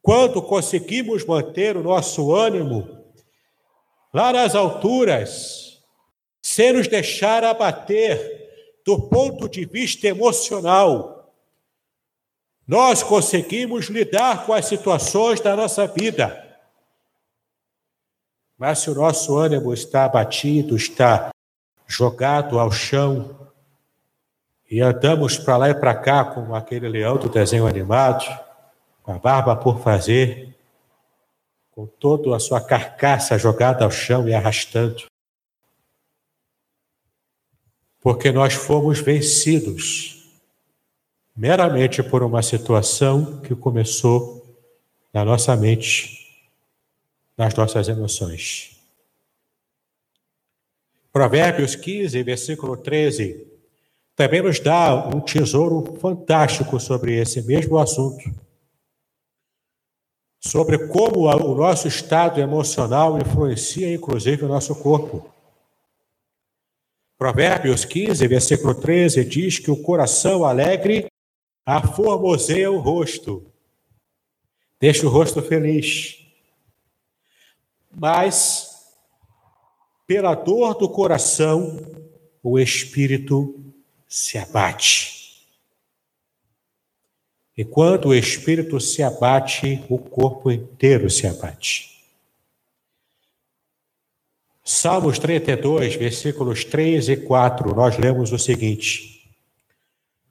Quando 0.00 0.40
conseguimos 0.40 1.26
manter 1.26 1.76
o 1.76 1.82
nosso 1.82 2.34
ânimo 2.34 3.04
lá 4.14 4.32
nas 4.32 4.54
alturas, 4.54 5.82
sem 6.40 6.72
nos 6.72 6.88
deixar 6.88 7.44
abater 7.44 8.43
do 8.84 9.00
ponto 9.00 9.48
de 9.48 9.64
vista 9.64 10.06
emocional, 10.06 11.32
nós 12.66 13.02
conseguimos 13.02 13.86
lidar 13.86 14.44
com 14.44 14.52
as 14.52 14.66
situações 14.66 15.40
da 15.40 15.56
nossa 15.56 15.86
vida. 15.86 16.42
Mas 18.58 18.80
se 18.80 18.90
o 18.90 18.94
nosso 18.94 19.36
ânimo 19.36 19.72
está 19.72 20.04
abatido, 20.04 20.76
está 20.76 21.30
jogado 21.86 22.58
ao 22.58 22.70
chão, 22.70 23.38
e 24.70 24.80
andamos 24.80 25.36
para 25.38 25.56
lá 25.56 25.70
e 25.70 25.74
para 25.74 25.94
cá 25.94 26.24
como 26.24 26.54
aquele 26.54 26.88
leão 26.88 27.16
do 27.16 27.28
desenho 27.28 27.66
animado, 27.66 28.24
com 29.02 29.12
a 29.12 29.18
barba 29.18 29.54
por 29.54 29.80
fazer, 29.80 30.56
com 31.70 31.86
toda 31.86 32.34
a 32.34 32.40
sua 32.40 32.60
carcaça 32.60 33.38
jogada 33.38 33.84
ao 33.84 33.90
chão 33.90 34.26
e 34.28 34.34
arrastando 34.34 35.04
porque 38.04 38.30
nós 38.30 38.52
fomos 38.52 39.00
vencidos 39.00 40.30
meramente 41.34 42.02
por 42.02 42.22
uma 42.22 42.42
situação 42.42 43.40
que 43.40 43.56
começou 43.56 44.44
na 45.10 45.24
nossa 45.24 45.56
mente, 45.56 46.44
nas 47.34 47.54
nossas 47.54 47.88
emoções. 47.88 48.76
Provérbios 51.10 51.74
15, 51.74 52.22
versículo 52.22 52.76
13, 52.76 53.46
também 54.14 54.42
nos 54.42 54.60
dá 54.60 55.08
um 55.08 55.18
tesouro 55.18 55.98
fantástico 55.98 56.78
sobre 56.78 57.18
esse 57.18 57.40
mesmo 57.40 57.78
assunto. 57.78 58.22
Sobre 60.40 60.88
como 60.88 61.20
o 61.20 61.54
nosso 61.54 61.88
estado 61.88 62.38
emocional 62.38 63.16
influencia, 63.16 63.94
inclusive, 63.94 64.44
o 64.44 64.48
nosso 64.48 64.74
corpo. 64.74 65.33
Provérbios 67.16 67.84
15, 67.84 68.26
versículo 68.26 68.74
13, 68.74 69.24
diz 69.24 69.58
que 69.58 69.70
o 69.70 69.82
coração 69.82 70.44
alegre 70.44 71.06
aformoseia 71.64 72.70
o 72.70 72.78
rosto, 72.78 73.50
deixa 74.80 75.06
o 75.06 75.10
rosto 75.10 75.40
feliz. 75.40 76.18
Mas, 77.90 78.92
pela 80.06 80.34
dor 80.34 80.74
do 80.74 80.88
coração, 80.88 81.78
o 82.42 82.58
espírito 82.58 83.72
se 84.08 84.36
abate. 84.36 85.14
E 87.56 87.64
quando 87.64 88.08
o 88.08 88.14
espírito 88.14 88.80
se 88.80 89.02
abate, 89.02 89.84
o 89.88 89.96
corpo 89.96 90.50
inteiro 90.50 91.08
se 91.08 91.28
abate. 91.28 91.93
Salmos 94.66 95.18
32, 95.18 95.94
versículos 95.96 96.64
3 96.64 97.10
e 97.10 97.16
4, 97.18 97.74
nós 97.74 97.98
lemos 97.98 98.32
o 98.32 98.38
seguinte: 98.38 99.28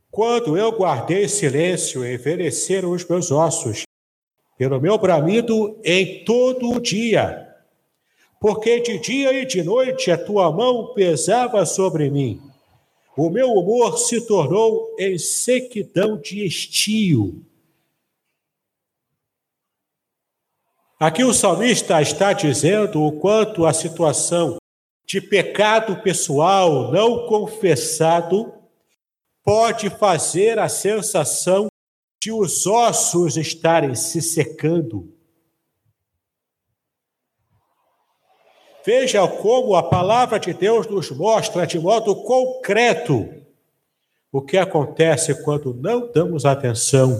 Quando 0.09 0.57
eu 0.57 0.71
guardei 0.71 1.27
silêncio, 1.27 2.03
envelheceram 2.03 2.89
os 2.89 3.07
meus 3.07 3.29
ossos, 3.29 3.83
pelo 4.57 4.81
meu 4.81 4.97
bramido 4.97 5.79
em 5.83 6.23
todo 6.23 6.71
o 6.71 6.79
dia, 6.79 7.47
porque 8.41 8.79
de 8.79 8.97
dia 8.97 9.31
e 9.39 9.45
de 9.45 9.61
noite 9.61 10.09
a 10.09 10.17
tua 10.17 10.51
mão 10.51 10.95
pesava 10.95 11.63
sobre 11.63 12.09
mim. 12.09 12.41
O 13.15 13.29
meu 13.29 13.51
humor 13.51 13.99
se 13.99 14.25
tornou 14.25 14.95
em 14.97 15.15
sequidão 15.19 16.17
de 16.19 16.43
estio 16.43 17.45
Aqui 21.03 21.21
o 21.21 21.33
salmista 21.33 22.01
está 22.01 22.31
dizendo 22.31 23.03
o 23.03 23.11
quanto 23.19 23.65
a 23.65 23.73
situação 23.73 24.55
de 25.05 25.19
pecado 25.19 26.01
pessoal 26.01 26.93
não 26.93 27.27
confessado 27.27 28.53
pode 29.43 29.89
fazer 29.89 30.57
a 30.57 30.69
sensação 30.69 31.67
de 32.23 32.31
os 32.31 32.65
ossos 32.65 33.35
estarem 33.35 33.93
se 33.95 34.21
secando. 34.21 35.13
Veja 38.85 39.27
como 39.27 39.75
a 39.75 39.83
palavra 39.83 40.39
de 40.39 40.53
Deus 40.53 40.87
nos 40.87 41.11
mostra 41.11 41.67
de 41.67 41.77
modo 41.77 42.15
concreto 42.23 43.29
o 44.31 44.41
que 44.41 44.57
acontece 44.57 45.43
quando 45.43 45.73
não 45.73 46.09
damos 46.09 46.45
atenção 46.45 47.19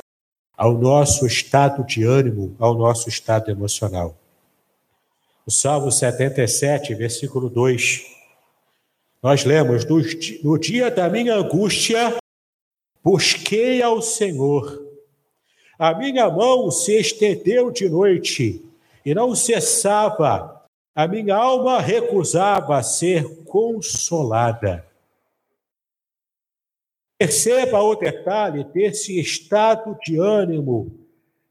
ao 0.56 0.74
nosso 0.74 1.26
estado 1.26 1.84
de 1.84 2.04
ânimo, 2.04 2.56
ao 2.60 2.76
nosso 2.76 3.10
estado 3.10 3.50
emocional. 3.50 4.16
O 5.46 5.52
Salmo 5.52 5.92
77, 5.92 6.96
versículo 6.96 7.50
2, 7.50 8.06
nós 9.22 9.44
lemos: 9.44 9.86
No 10.44 10.58
dia 10.58 10.89
da 10.89 11.10
minha 11.10 11.36
angústia, 11.36 12.16
busquei 13.04 13.82
ao 13.82 14.02
Senhor. 14.02 14.82
A 15.78 15.94
minha 15.94 16.30
mão 16.30 16.72
se 16.72 16.98
estendeu 17.00 17.72
de 17.72 17.89
noite 17.89 18.63
e 19.06 19.13
não 19.13 19.36
cessava, 19.36 20.63
a 20.96 21.08
minha 21.08 21.36
alma 21.36 21.82
recusava 21.82 22.82
ser 22.84 23.44
consolada. 23.44 24.86
Perceba 27.24 27.82
o 27.82 27.96
detalhe 27.96 28.66
desse 28.66 29.18
estado 29.18 29.98
de 30.06 30.20
ânimo 30.20 30.92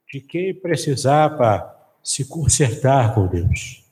de 0.06 0.20
quem 0.20 0.52
precisava 0.52 1.74
se 2.04 2.28
consertar 2.28 3.14
com 3.14 3.26
Deus. 3.26 3.82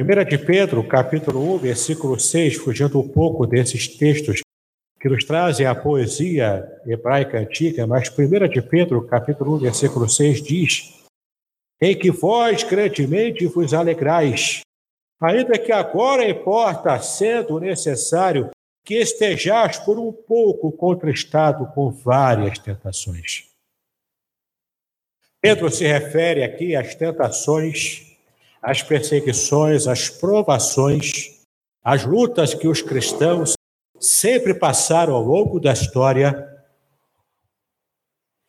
1 0.00 0.24
de 0.24 0.38
Pedro, 0.38 0.82
capítulo 0.88 1.54
1, 1.56 1.58
versículo 1.58 2.18
6, 2.18 2.56
fugindo 2.56 2.98
um 2.98 3.06
pouco 3.06 3.46
desses 3.46 3.86
textos 3.86 4.40
que 4.98 5.10
nos 5.10 5.26
trazem 5.26 5.66
a 5.66 5.74
poesia 5.74 6.66
hebraica 6.86 7.38
antiga, 7.38 7.86
mas 7.86 8.08
1 8.08 8.48
de 8.48 8.62
Pedro, 8.62 9.06
capítulo 9.06 9.56
1, 9.56 9.58
versículo 9.58 10.08
6 10.08 10.42
diz: 10.42 11.04
Em 11.78 11.94
que 11.94 12.10
vós 12.10 12.62
grandemente 12.62 13.44
vos 13.46 13.74
alegrais, 13.74 14.62
ainda 15.20 15.58
que 15.58 15.70
agora 15.70 16.26
importa, 16.26 16.98
sendo 16.98 17.60
necessário, 17.60 18.53
que 18.84 18.94
estejais 18.96 19.78
por 19.78 19.98
um 19.98 20.12
pouco 20.12 20.70
contristado 20.70 21.66
com 21.68 21.90
várias 21.90 22.58
tentações. 22.58 23.48
Pedro 25.40 25.70
se 25.70 25.86
refere 25.86 26.42
aqui 26.42 26.76
às 26.76 26.94
tentações, 26.94 28.16
às 28.60 28.82
perseguições, 28.82 29.86
às 29.86 30.08
provações, 30.08 31.40
às 31.82 32.04
lutas 32.04 32.54
que 32.54 32.68
os 32.68 32.82
cristãos 32.82 33.54
sempre 33.98 34.54
passaram 34.54 35.14
ao 35.14 35.22
longo 35.22 35.58
da 35.58 35.72
história. 35.72 36.50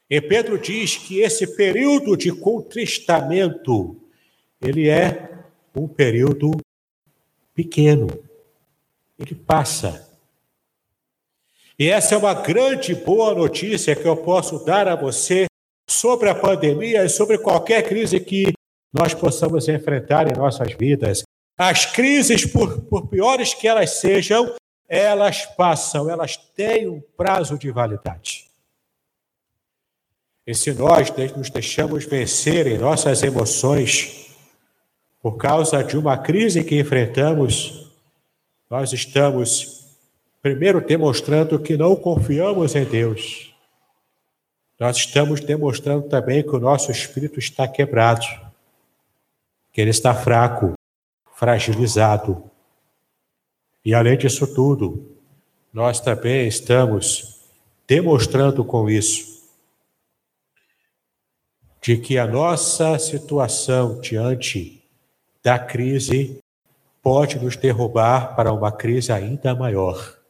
E 0.10 0.22
Pedro 0.22 0.60
diz 0.60 0.98
que 0.98 1.20
esse 1.20 1.56
período 1.56 2.16
de 2.16 2.32
contristamento, 2.32 4.02
ele 4.62 4.90
é 4.90 5.46
um 5.76 5.88
período 5.88 6.52
pequeno. 7.54 8.08
Ele 9.18 9.36
passa. 9.36 10.15
E 11.78 11.90
essa 11.90 12.16
é 12.16 12.18
uma 12.18 12.34
grande 12.34 12.96
boa 12.96 13.36
notícia 13.36 13.96
que 13.96 14.08
eu 14.08 14.16
posso 14.16 14.64
dar 14.64 14.88
a 14.88 14.96
você 14.96 15.46
sobre 15.90 16.30
a 16.30 16.36
pandemia 16.36 17.04
e 17.04 17.10
sobre 17.10 17.38
qualquer 17.38 17.84
crise 17.84 18.20
que 18.20 18.54
nós 18.94 19.14
possamos 19.14 19.68
enfrentar 19.68 20.26
em 20.32 20.38
nossas 20.38 20.72
vidas. 20.74 21.24
As 21.58 21.86
crises, 21.86 22.46
por, 22.46 22.82
por 22.84 23.08
piores 23.08 23.54
que 23.54 23.68
elas 23.68 24.00
sejam, 24.00 24.56
elas 24.88 25.46
passam, 25.46 26.10
elas 26.10 26.38
têm 26.38 26.88
um 26.88 27.02
prazo 27.18 27.58
de 27.58 27.70
validade. 27.72 28.46
E 30.48 30.54
se 30.54 30.72
nós 30.74 31.12
nos 31.36 31.50
deixamos 31.50 32.06
vencer 32.06 32.68
em 32.68 32.78
nossas 32.78 33.22
emoções 33.22 34.34
por 35.22 35.38
causa 35.38 35.84
de 35.84 35.98
uma 35.98 36.18
crise 36.18 36.64
que 36.64 36.80
enfrentamos, 36.80 37.92
nós 38.70 38.94
estamos 38.94 39.75
Primeiro, 40.46 40.80
demonstrando 40.80 41.58
que 41.58 41.76
não 41.76 41.96
confiamos 41.96 42.76
em 42.76 42.86
Deus. 42.86 43.52
Nós 44.80 44.96
estamos 44.98 45.40
demonstrando 45.40 46.08
também 46.08 46.44
que 46.44 46.56
o 46.56 46.60
nosso 46.60 46.92
espírito 46.92 47.40
está 47.40 47.68
quebrado, 47.68 48.28
que 49.74 49.82
ele 49.82 49.90
está 49.90 50.14
fraco, 50.14 50.76
fragilizado. 51.34 52.44
E 53.84 53.96
além 53.96 54.16
disso 54.16 54.46
tudo, 54.54 55.18
nós 55.74 56.00
também 56.00 56.48
estamos 56.48 57.42
demonstrando 57.88 58.64
com 58.64 58.88
isso 58.88 59.50
de 61.82 61.98
que 61.98 62.20
a 62.20 62.28
nossa 62.28 63.00
situação 63.00 64.00
diante 64.00 64.84
da 65.42 65.58
crise 65.58 66.38
pode 67.02 67.40
nos 67.40 67.56
derrubar 67.56 68.36
para 68.36 68.54
uma 68.54 68.72
crise 68.72 69.12
ainda 69.12 69.56
maior. 69.56 70.24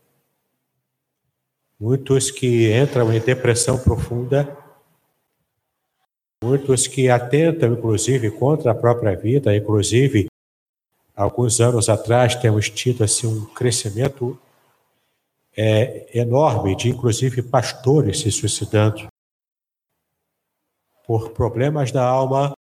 Muitos 1.79 2.31
que 2.31 2.73
entram 2.73 3.11
em 3.11 3.19
depressão 3.19 3.77
profunda, 3.77 4.57
muitos 6.41 6.87
que 6.87 7.09
atentam, 7.09 7.73
inclusive, 7.73 8.31
contra 8.31 8.71
a 8.71 8.75
própria 8.75 9.13
vida, 9.13 9.53
inclusive, 9.53 10.27
alguns 11.13 11.59
anos 11.59 11.89
atrás 11.89 12.33
temos 12.35 12.69
tido 12.69 13.03
assim 13.03 13.27
um 13.27 13.45
crescimento 13.45 14.39
é, 15.57 16.17
enorme 16.17 16.77
de, 16.77 16.89
inclusive, 16.89 17.41
pastores 17.41 18.21
se 18.21 18.31
suicidando 18.31 19.07
por 21.05 21.31
problemas 21.31 21.91
da 21.91 22.05
alma 22.05 22.53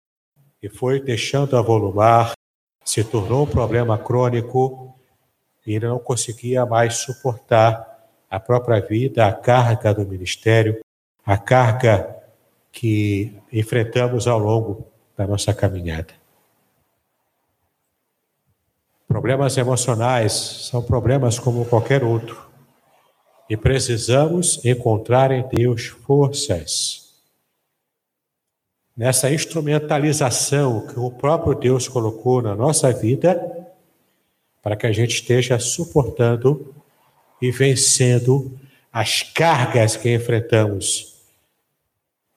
e 0.62 0.70
foi 0.70 1.00
deixando 1.00 1.56
avolumar, 1.56 2.32
se 2.82 3.04
tornou 3.04 3.44
um 3.44 3.50
problema 3.50 3.98
crônico 3.98 4.94
e 5.66 5.74
ele 5.74 5.86
não 5.86 5.98
conseguia 5.98 6.64
mais 6.64 6.96
suportar 6.96 7.91
a 8.32 8.40
própria 8.40 8.80
vida, 8.80 9.26
a 9.26 9.32
carga 9.34 9.92
do 9.92 10.06
ministério, 10.06 10.80
a 11.22 11.36
carga 11.36 12.16
que 12.72 13.38
enfrentamos 13.52 14.26
ao 14.26 14.38
longo 14.38 14.86
da 15.14 15.26
nossa 15.26 15.52
caminhada. 15.52 16.14
Problemas 19.06 19.58
emocionais 19.58 20.32
são 20.32 20.82
problemas 20.82 21.38
como 21.38 21.66
qualquer 21.66 22.02
outro. 22.02 22.50
E 23.50 23.54
precisamos 23.54 24.64
encontrar 24.64 25.30
em 25.30 25.46
Deus 25.48 25.88
forças. 25.88 27.12
Nessa 28.96 29.30
instrumentalização 29.30 30.86
que 30.86 30.98
o 30.98 31.10
próprio 31.10 31.54
Deus 31.54 31.86
colocou 31.86 32.40
na 32.40 32.54
nossa 32.54 32.90
vida, 32.94 33.68
para 34.62 34.74
que 34.74 34.86
a 34.86 34.92
gente 34.92 35.16
esteja 35.16 35.58
suportando 35.58 36.74
e 37.42 37.50
vencendo 37.50 38.56
as 38.92 39.24
cargas 39.24 39.96
que 39.96 40.14
enfrentamos 40.14 41.16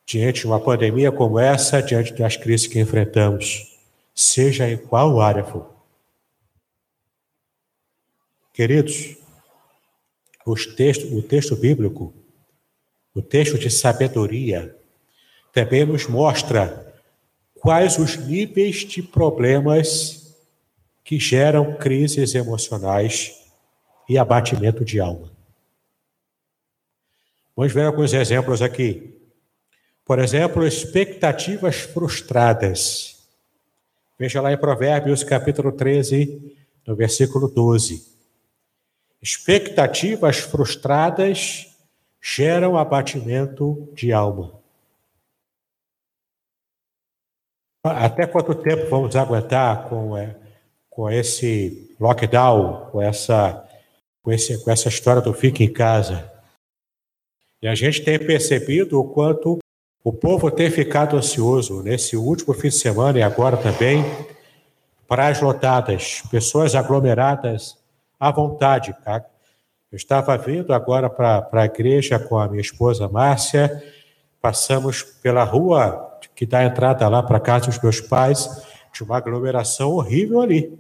diante 0.04 0.42
de 0.42 0.48
uma 0.48 0.60
pandemia 0.60 1.12
como 1.12 1.38
essa, 1.38 1.82
diante 1.82 2.12
das 2.14 2.36
crises 2.36 2.66
que 2.66 2.80
enfrentamos, 2.80 3.78
seja 4.16 4.68
em 4.68 4.78
qual 4.78 5.22
área 5.22 5.44
for. 5.44 5.76
Queridos, 8.52 9.16
textos, 10.76 11.12
o 11.12 11.22
texto 11.22 11.56
bíblico, 11.56 12.12
o 13.14 13.22
texto 13.22 13.60
de 13.60 13.70
sabedoria, 13.70 14.76
também 15.54 15.86
nos 15.86 16.08
mostra 16.08 16.94
quais 17.54 18.00
os 18.00 18.16
níveis 18.16 18.78
de 18.78 19.04
problemas 19.04 20.36
que 21.04 21.20
geram 21.20 21.76
crises 21.76 22.34
emocionais 22.34 23.45
e 24.08 24.18
abatimento 24.18 24.84
de 24.86 25.00
alma. 25.00 25.32
Vamos 27.56 27.74
ver 27.74 27.86
alguns 27.86 28.14
exemplos 28.14 28.62
aqui. 28.62 29.16
Por 30.04 30.20
exemplo, 30.20 30.66
expectativas 30.66 31.78
frustradas. 31.78 33.28
Veja 34.20 34.42
lá 34.42 34.52
em 34.52 34.58
Provérbios, 34.58 35.24
capítulo 35.24 35.72
13, 35.72 36.56
no 36.86 36.96
versículo 36.96 37.48
12. 37.48 38.16
Expectativas 39.22 40.38
frustradas 40.38 41.76
geram 42.22 42.78
abatimento 42.78 43.90
de 43.96 44.12
alma. 44.12 44.54
Até 47.84 48.26
quanto 48.28 48.54
tempo 48.56 48.90
vamos 48.90 49.16
aguentar 49.16 49.88
com, 49.90 50.18
é, 50.18 50.36
com 50.90 51.10
esse 51.10 51.96
lockdown, 52.00 52.90
com 52.92 53.02
essa 53.02 53.65
com, 54.26 54.32
esse, 54.32 54.58
com 54.64 54.72
essa 54.72 54.90
história 54.90 55.22
do 55.22 55.32
fique 55.32 55.64
em 55.64 55.72
casa. 55.72 56.32
E 57.62 57.68
a 57.68 57.76
gente 57.76 58.04
tem 58.04 58.18
percebido 58.18 59.00
o 59.00 59.08
quanto 59.08 59.60
o 60.04 60.12
povo 60.12 60.50
tem 60.50 60.70
ficado 60.72 61.16
ansioso 61.16 61.84
nesse 61.84 62.18
último 62.18 62.54
fim 62.56 62.70
de 62.70 62.76
semana 62.76 63.20
e 63.20 63.22
agora 63.22 63.56
também, 63.56 64.04
praias 65.08 65.40
lotadas, 65.42 66.24
pessoas 66.32 66.74
aglomeradas 66.74 67.78
à 68.20 68.32
vontade. 68.32 68.96
Tá? 69.04 69.24
Eu 69.92 69.96
estava 69.96 70.36
vindo 70.38 70.74
agora 70.74 71.08
para 71.08 71.48
a 71.54 71.66
igreja 71.66 72.18
com 72.18 72.40
a 72.40 72.48
minha 72.48 72.62
esposa 72.62 73.08
Márcia, 73.08 73.84
passamos 74.42 75.04
pela 75.04 75.44
rua 75.44 76.20
que 76.36 76.48
dá 76.48 76.64
entrada 76.64 77.08
lá 77.08 77.22
para 77.22 77.40
casa 77.40 77.68
dos 77.68 77.80
meus 77.80 78.02
pais, 78.02 78.50
de 78.92 79.04
uma 79.04 79.18
aglomeração 79.18 79.92
horrível 79.92 80.42
ali. 80.42 80.78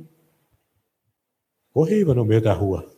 Horrível 1.73 2.15
no 2.15 2.25
meio 2.25 2.41
da 2.41 2.53
rua. 2.53 2.94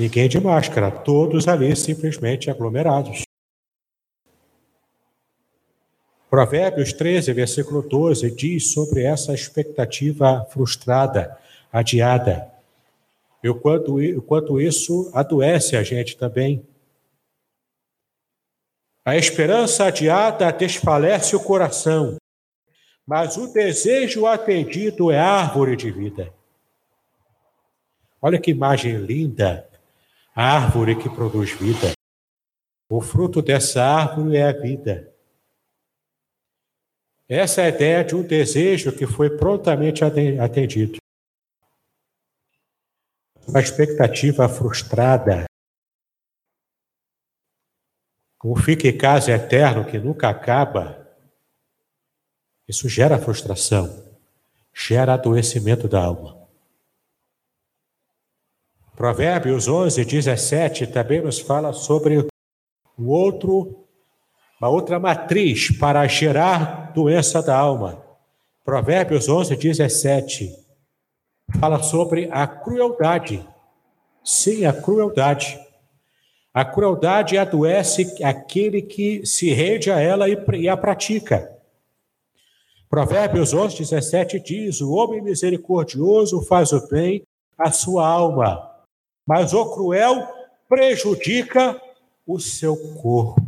Ninguém 0.00 0.30
de 0.30 0.40
máscara, 0.40 0.90
todos 0.90 1.46
ali 1.46 1.76
simplesmente 1.76 2.50
aglomerados. 2.50 3.20
Provérbios 6.30 6.94
13, 6.94 7.34
versículo 7.34 7.86
12, 7.86 8.30
diz 8.34 8.72
sobre 8.72 9.02
essa 9.02 9.34
expectativa 9.34 10.46
frustrada, 10.46 11.38
adiada. 11.70 12.50
E 13.44 13.50
o 13.50 13.54
quanto, 13.54 13.98
o 13.98 14.22
quanto 14.22 14.58
isso 14.58 15.10
adoece 15.12 15.76
a 15.76 15.82
gente 15.82 16.16
também. 16.16 16.66
A 19.04 19.18
esperança 19.18 19.84
adiada 19.84 20.50
desfalece 20.50 21.36
o 21.36 21.44
coração, 21.44 22.16
mas 23.06 23.36
o 23.36 23.52
desejo 23.52 24.24
atendido 24.24 25.10
é 25.10 25.18
árvore 25.18 25.76
de 25.76 25.90
vida. 25.90 26.32
Olha 28.22 28.40
que 28.40 28.50
imagem 28.50 28.96
linda 28.96 29.68
árvore 30.40 30.96
que 30.96 31.10
produz 31.10 31.52
vida. 31.52 31.92
O 32.88 33.02
fruto 33.02 33.42
dessa 33.42 33.84
árvore 33.84 34.38
é 34.38 34.48
a 34.48 34.52
vida. 34.52 35.14
Essa 37.28 37.60
é 37.60 37.64
a 37.66 37.68
ideia 37.68 38.04
de 38.04 38.16
um 38.16 38.22
desejo 38.22 38.90
que 38.90 39.06
foi 39.06 39.36
prontamente 39.36 40.02
atendido. 40.02 40.96
Uma 43.46 43.60
expectativa 43.60 44.48
frustrada. 44.48 45.44
Um 48.42 48.56
fica 48.56 48.88
em 48.88 48.96
casa 48.96 49.32
eterno 49.32 49.84
que 49.84 49.98
nunca 49.98 50.30
acaba. 50.30 51.06
Isso 52.66 52.88
gera 52.88 53.18
frustração. 53.18 54.08
gera 54.72 55.14
adoecimento 55.14 55.86
da 55.86 56.02
alma. 56.02 56.39
Provérbios 59.00 59.66
11, 59.66 60.04
17 60.04 60.86
também 60.88 61.22
nos 61.22 61.38
fala 61.38 61.72
sobre 61.72 62.18
um 62.98 63.08
outro, 63.08 63.86
uma 64.60 64.68
outra 64.68 65.00
matriz 65.00 65.74
para 65.78 66.06
gerar 66.06 66.92
doença 66.92 67.40
da 67.40 67.56
alma. 67.56 68.04
Provérbios 68.62 69.26
11, 69.26 69.56
17 69.56 70.54
fala 71.58 71.82
sobre 71.82 72.28
a 72.30 72.46
crueldade. 72.46 73.42
Sim, 74.22 74.66
a 74.66 74.72
crueldade. 74.74 75.58
A 76.52 76.62
crueldade 76.62 77.38
adoece 77.38 78.22
aquele 78.22 78.82
que 78.82 79.24
se 79.24 79.50
rende 79.50 79.90
a 79.90 79.98
ela 79.98 80.26
e 80.28 80.68
a 80.68 80.76
pratica. 80.76 81.50
Provérbios 82.90 83.54
11, 83.54 83.78
17 83.78 84.38
diz: 84.40 84.82
O 84.82 84.92
homem 84.92 85.22
misericordioso 85.22 86.42
faz 86.42 86.70
o 86.70 86.86
bem 86.86 87.22
à 87.56 87.72
sua 87.72 88.06
alma, 88.06 88.69
mas 89.30 89.54
o 89.54 89.64
cruel 89.72 90.26
prejudica 90.68 91.80
o 92.26 92.40
seu 92.40 92.76
corpo. 93.00 93.40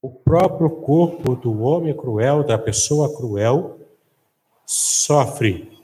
O 0.00 0.08
próprio 0.08 0.70
corpo 0.70 1.34
do 1.34 1.62
homem 1.62 1.92
cruel, 1.92 2.44
da 2.44 2.56
pessoa 2.56 3.12
cruel, 3.12 3.80
sofre, 4.64 5.76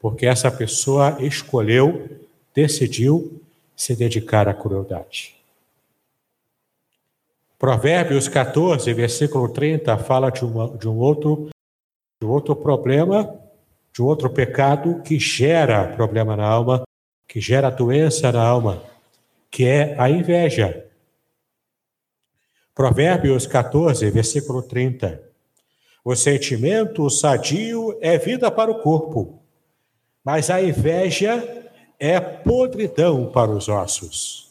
porque 0.00 0.26
essa 0.26 0.50
pessoa 0.50 1.18
escolheu, 1.20 2.18
decidiu 2.52 3.40
se 3.76 3.94
dedicar 3.94 4.48
à 4.48 4.52
crueldade. 4.52 5.36
Provérbios 7.56 8.26
14, 8.26 8.92
versículo 8.92 9.48
30, 9.50 9.96
fala 9.98 10.30
de, 10.30 10.44
uma, 10.44 10.76
de, 10.76 10.88
um 10.88 10.98
outro, 10.98 11.48
de 12.20 12.26
outro 12.26 12.56
problema, 12.56 13.32
de 13.94 14.02
outro 14.02 14.28
pecado 14.28 15.00
que 15.02 15.16
gera 15.16 15.94
problema 15.94 16.36
na 16.36 16.44
alma, 16.44 16.82
que 17.30 17.40
gera 17.40 17.70
doença 17.70 18.32
na 18.32 18.42
alma, 18.42 18.82
que 19.48 19.64
é 19.64 19.94
a 20.00 20.10
inveja. 20.10 20.84
Provérbios 22.74 23.46
14, 23.46 24.10
versículo 24.10 24.64
30. 24.64 25.22
O 26.04 26.16
sentimento 26.16 27.08
sadio 27.08 27.96
é 28.00 28.18
vida 28.18 28.50
para 28.50 28.72
o 28.72 28.80
corpo, 28.80 29.40
mas 30.24 30.50
a 30.50 30.60
inveja 30.60 31.70
é 32.00 32.18
podridão 32.18 33.30
para 33.30 33.52
os 33.52 33.68
ossos. 33.68 34.50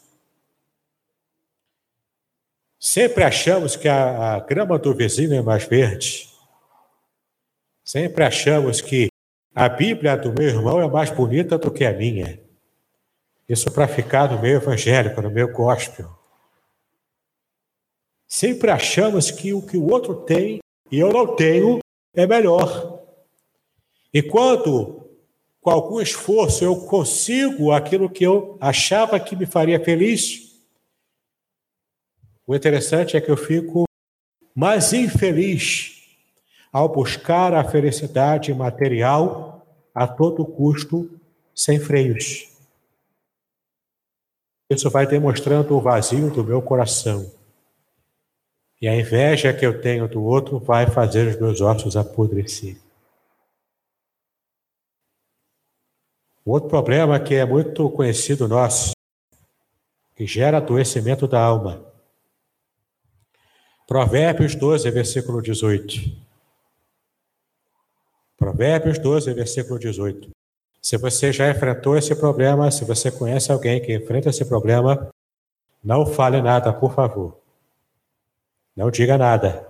Sempre 2.79 3.25
achamos 3.25 3.75
que 3.75 3.89
a, 3.89 4.35
a 4.35 4.39
grama 4.39 4.79
do 4.79 4.95
vizinho 4.95 5.33
é 5.33 5.41
mais 5.41 5.65
verde. 5.65 6.29
Sempre 7.83 8.23
achamos 8.23 8.79
que 8.79 9.09
a 9.53 9.67
Bíblia 9.67 10.15
do 10.15 10.31
meu 10.31 10.47
irmão 10.47 10.79
é 10.79 10.87
mais 10.87 11.09
bonita 11.09 11.57
do 11.57 11.69
que 11.69 11.83
a 11.83 11.91
minha. 11.91 12.47
Isso 13.49 13.71
para 13.71 13.87
ficar 13.87 14.31
no 14.31 14.39
meio 14.39 14.57
evangélico, 14.57 15.19
no 15.23 15.31
meio 15.31 15.51
gospel. 15.51 16.07
Sempre 18.27 18.69
achamos 18.69 19.31
que 19.31 19.51
o 19.55 19.65
que 19.65 19.75
o 19.75 19.91
outro 19.91 20.13
tem 20.17 20.59
e 20.91 20.99
eu 20.99 21.11
não 21.11 21.35
tenho 21.35 21.79
é 22.13 22.27
melhor. 22.27 23.01
E 24.13 24.21
quando, 24.21 25.09
com 25.59 25.71
algum 25.71 25.99
esforço, 25.99 26.63
eu 26.63 26.75
consigo 26.85 27.71
aquilo 27.71 28.07
que 28.07 28.23
eu 28.23 28.55
achava 28.61 29.19
que 29.19 29.35
me 29.35 29.47
faria 29.47 29.83
feliz, 29.83 30.49
o 32.45 32.55
interessante 32.55 33.17
é 33.17 33.21
que 33.21 33.31
eu 33.31 33.37
fico 33.37 33.85
mais 34.55 34.93
infeliz 34.93 36.03
ao 36.71 36.87
buscar 36.87 37.53
a 37.53 37.63
felicidade 37.63 38.53
material 38.53 39.65
a 39.93 40.07
todo 40.07 40.45
custo, 40.45 41.19
sem 41.55 41.79
freios. 41.79 42.58
Isso 44.69 44.89
vai 44.89 45.07
demonstrando 45.07 45.75
o 45.75 45.81
vazio 45.81 46.29
do 46.29 46.43
meu 46.43 46.61
coração. 46.61 47.31
E 48.79 48.87
a 48.87 48.95
inveja 48.95 49.51
que 49.51 49.65
eu 49.65 49.81
tenho 49.81 50.07
do 50.07 50.23
outro 50.23 50.59
vai 50.59 50.85
fazer 50.85 51.27
os 51.27 51.39
meus 51.39 51.59
ossos 51.59 51.97
apodrecer. 51.97 52.77
Outro 56.45 56.69
problema 56.69 57.19
que 57.19 57.35
é 57.35 57.45
muito 57.45 57.89
conhecido 57.89 58.47
nosso, 58.47 58.93
que 60.15 60.25
gera 60.25 60.57
adoecimento 60.57 61.27
da 61.27 61.41
alma. 61.41 61.85
Provérbios 63.87 64.55
12, 64.55 64.89
versículo 64.91 65.41
18. 65.41 65.95
Provérbios 68.37 68.99
12, 68.99 69.33
versículo 69.33 69.79
18. 69.79 70.29
Se 70.81 70.97
você 70.97 71.31
já 71.31 71.49
enfrentou 71.49 71.97
esse 71.97 72.15
problema, 72.15 72.71
se 72.71 72.85
você 72.85 73.11
conhece 73.11 73.51
alguém 73.51 73.81
que 73.81 73.95
enfrenta 73.95 74.29
esse 74.29 74.45
problema, 74.45 75.09
não 75.83 76.05
fale 76.05 76.41
nada, 76.41 76.71
por 76.73 76.93
favor. 76.93 77.37
Não 78.75 78.89
diga 78.89 79.17
nada. 79.17 79.67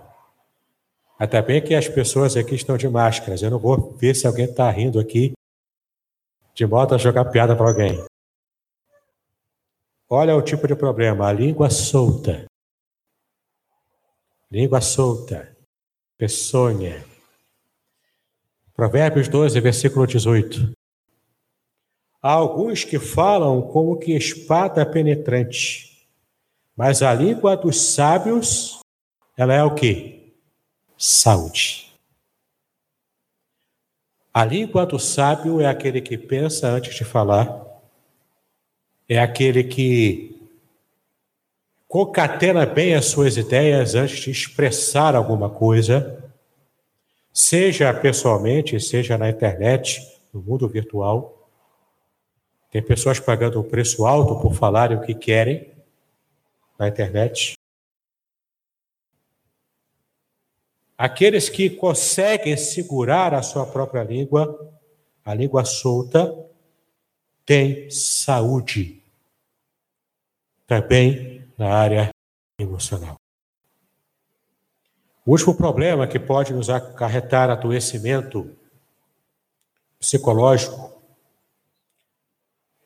Até 1.18 1.42
bem 1.42 1.62
que 1.62 1.76
as 1.76 1.88
pessoas 1.88 2.38
aqui 2.38 2.56
estão 2.56 2.78
de 2.78 2.88
máscaras. 2.88 3.42
Eu 3.42 3.52
não 3.52 3.60
vou 3.60 3.92
ver 3.94 4.16
se 4.16 4.28
alguém 4.28 4.46
está 4.46 4.70
rindo 4.70 5.00
aqui 5.00 5.34
de 6.54 6.66
modo 6.66 6.94
a 6.94 6.98
jogar 6.98 7.26
piada 7.26 7.56
para 7.56 7.68
alguém. 7.68 8.06
Olha 10.10 10.36
o 10.36 10.42
tipo 10.42 10.68
de 10.68 10.76
problema: 10.76 11.28
a 11.28 11.34
língua 11.34 11.70
solta. 11.70 12.46
Língua 14.52 14.82
solta. 14.82 15.56
Peçonha. 16.18 17.06
Provérbios 18.74 19.28
12, 19.28 19.60
versículo 19.60 20.08
18. 20.08 20.79
Há 22.22 22.32
alguns 22.32 22.84
que 22.84 23.00
falam 23.00 23.62
como 23.62 23.98
que 23.98 24.12
espada 24.12 24.86
penetrante, 24.86 26.08
mas 26.76 27.02
a 27.02 27.14
língua 27.14 27.56
dos 27.56 27.80
sábios, 27.94 28.80
ela 29.38 29.54
é 29.54 29.64
o 29.64 29.74
que? 29.74 30.34
Saúde. 30.98 31.90
A 34.34 34.44
língua 34.44 34.86
do 34.86 35.00
sábio 35.00 35.62
é 35.62 35.66
aquele 35.66 36.02
que 36.02 36.18
pensa 36.18 36.68
antes 36.68 36.94
de 36.94 37.06
falar, 37.06 37.66
é 39.08 39.18
aquele 39.18 39.64
que 39.64 40.40
concatena 41.88 42.66
bem 42.66 42.96
as 42.96 43.06
suas 43.06 43.38
ideias 43.38 43.96
antes 43.96 44.20
de 44.20 44.30
expressar 44.30 45.16
alguma 45.16 45.50
coisa, 45.50 46.24
seja 47.34 47.94
pessoalmente, 47.94 48.80
seja 48.80 49.18
na 49.18 49.30
internet, 49.30 50.00
no 50.34 50.42
mundo 50.42 50.68
virtual. 50.68 51.39
Tem 52.70 52.84
pessoas 52.84 53.20
pagando 53.20 53.60
um 53.60 53.68
preço 53.68 54.06
alto 54.06 54.40
por 54.40 54.54
falarem 54.54 54.98
o 54.98 55.02
que 55.02 55.16
querem 55.16 55.74
na 56.78 56.88
internet. 56.88 57.54
Aqueles 60.96 61.50
que 61.50 61.70
conseguem 61.70 62.56
segurar 62.58 63.34
a 63.34 63.42
sua 63.42 63.66
própria 63.66 64.04
língua, 64.04 64.72
a 65.26 65.34
língua 65.34 65.66
solta, 65.66 66.32
têm 67.46 67.90
saúde. 67.90 69.02
Também 70.68 71.48
na 71.58 71.74
área 71.74 72.10
emocional. 72.60 73.16
O 75.26 75.32
último 75.32 75.56
problema 75.56 76.08
que 76.08 76.20
pode 76.20 76.54
nos 76.54 76.70
acarretar 76.70 77.50
adoecimento 77.50 78.56
psicológico 80.00 80.99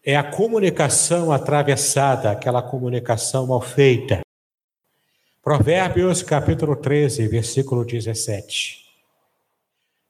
é 0.06 0.18
a 0.18 0.32
comunicação 0.32 1.32
atravessada, 1.32 2.30
aquela 2.30 2.62
comunicação 2.62 3.48
mal 3.48 3.62
feita. 3.62 4.20
Provérbios 5.42 6.22
capítulo 6.22 6.76
13, 6.76 7.26
versículo 7.30 7.86
17. 7.86 8.84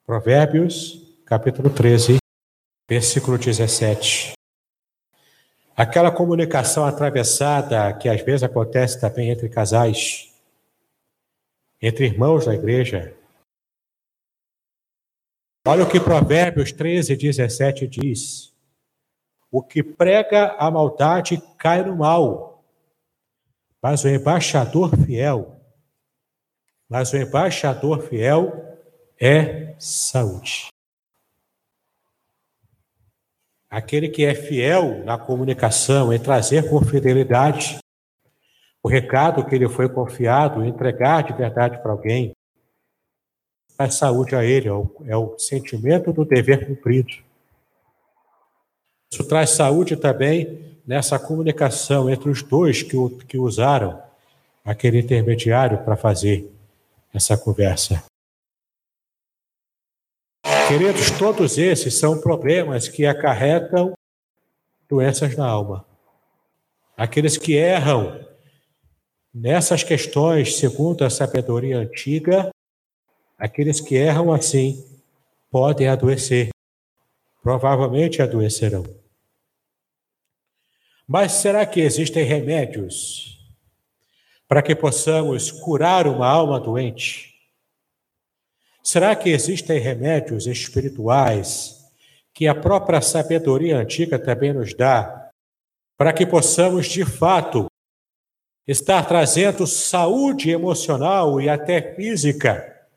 Provérbios 0.04 1.00
capítulo 1.26 1.70
13, 1.70 2.18
versículo 2.90 3.38
17. 3.38 4.34
Aquela 5.76 6.12
comunicação 6.12 6.86
atravessada 6.86 7.94
que 7.94 8.10
às 8.10 8.22
vezes 8.22 8.44
acontece 8.44 9.00
também 9.00 9.30
entre 9.30 9.48
casais, 9.48 10.34
entre 11.80 12.06
irmãos 12.06 12.46
da 12.46 12.54
igreja. 12.56 13.16
Olha 15.68 15.84
o 15.84 15.90
que 15.90 16.00
Provérbios 16.00 16.72
13, 16.72 17.16
17 17.16 17.88
diz. 17.88 18.53
O 19.54 19.62
que 19.62 19.84
prega 19.84 20.56
a 20.58 20.72
maldade 20.72 21.40
cai 21.60 21.84
no 21.84 21.96
mal, 21.96 22.66
mas 23.80 24.04
o 24.04 24.10
embaixador 24.10 24.90
fiel, 25.06 25.62
mas 26.90 27.14
o 27.14 27.18
embaixador 27.18 28.02
fiel 28.02 28.52
é 29.22 29.76
saúde. 29.78 30.70
Aquele 33.70 34.10
que 34.10 34.26
é 34.26 34.34
fiel 34.34 35.06
na 35.06 35.20
comunicação, 35.20 36.12
em 36.12 36.20
trazer 36.20 36.68
com 36.68 36.82
fidelidade 36.82 37.78
o 38.82 38.90
recado 38.90 39.46
que 39.46 39.54
ele 39.54 39.70
foi 39.70 39.88
confiado, 39.88 40.66
entregar 40.66 41.22
de 41.26 41.34
verdade 41.34 41.80
para 41.80 41.92
alguém, 41.92 42.34
traz 43.78 43.94
saúde 43.94 44.36
a 44.36 44.44
ele, 44.44 44.68
é 44.68 44.74
o, 44.74 44.96
é 45.06 45.16
o 45.16 45.38
sentimento 45.38 46.12
do 46.12 46.26
dever 46.26 46.66
cumprido. 46.66 47.33
Isso 49.14 49.24
traz 49.24 49.52
saúde 49.52 49.96
também 49.96 50.76
nessa 50.88 51.20
comunicação 51.20 52.10
entre 52.10 52.32
os 52.32 52.42
dois 52.42 52.82
que, 52.82 52.98
que 53.28 53.38
usaram 53.38 54.02
aquele 54.66 54.98
intermediário 54.98 55.84
para 55.84 55.96
fazer 55.96 56.52
essa 57.14 57.38
conversa. 57.38 58.04
Queridos, 60.68 61.12
todos 61.12 61.60
esses 61.60 62.00
são 62.00 62.20
problemas 62.20 62.88
que 62.88 63.06
acarretam 63.06 63.94
doenças 64.90 65.38
na 65.38 65.46
alma. 65.46 65.86
Aqueles 66.98 67.38
que 67.38 67.54
erram 67.54 68.20
nessas 69.32 69.84
questões, 69.84 70.58
segundo 70.58 71.06
a 71.06 71.10
sabedoria 71.12 71.78
antiga, 71.78 72.50
aqueles 73.38 73.80
que 73.80 73.94
erram 73.94 74.34
assim 74.34 74.84
podem 75.52 75.88
adoecer, 75.88 76.50
provavelmente 77.44 78.20
adoecerão. 78.20 79.03
Mas 81.14 81.34
será 81.34 81.64
que 81.64 81.80
existem 81.80 82.24
remédios 82.24 83.40
para 84.48 84.64
que 84.64 84.76
possamos 84.76 85.52
curar 85.52 86.08
uma 86.08 86.28
alma 86.28 86.60
doente? 86.60 87.36
Será 88.82 89.16
que 89.16 89.30
existem 89.30 89.80
remédios 89.80 90.48
espirituais 90.48 91.88
que 92.34 92.48
a 92.48 92.56
própria 92.56 93.00
sabedoria 93.00 93.78
antiga 93.78 94.18
também 94.18 94.54
nos 94.54 94.74
dá 94.74 95.30
para 95.96 96.12
que 96.12 96.26
possamos 96.26 96.88
de 96.88 97.06
fato 97.06 97.68
estar 98.68 99.08
trazendo 99.08 99.68
saúde 99.68 100.50
emocional 100.50 101.40
e 101.40 101.48
até 101.48 101.94
física 101.94 102.88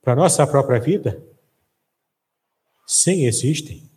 para 0.00 0.14
a 0.14 0.16
nossa 0.16 0.46
própria 0.46 0.80
vida? 0.80 1.22
Sim, 2.86 3.26
existem. 3.26 3.91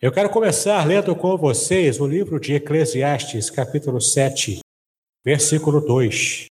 Eu 0.00 0.12
quero 0.12 0.30
começar 0.30 0.86
lendo 0.86 1.16
com 1.16 1.36
vocês 1.36 2.00
o 2.00 2.06
livro 2.06 2.38
de 2.38 2.54
Eclesiastes, 2.54 3.50
capítulo 3.50 4.00
7, 4.00 4.60
versículo 5.24 5.80
2. 5.80 6.46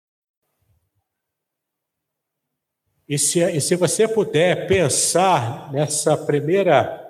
E 3.06 3.18
se, 3.18 3.40
e 3.40 3.60
se 3.60 3.76
você 3.76 4.08
puder 4.08 4.66
pensar 4.66 5.70
nessa 5.70 6.16
primeira, 6.16 7.06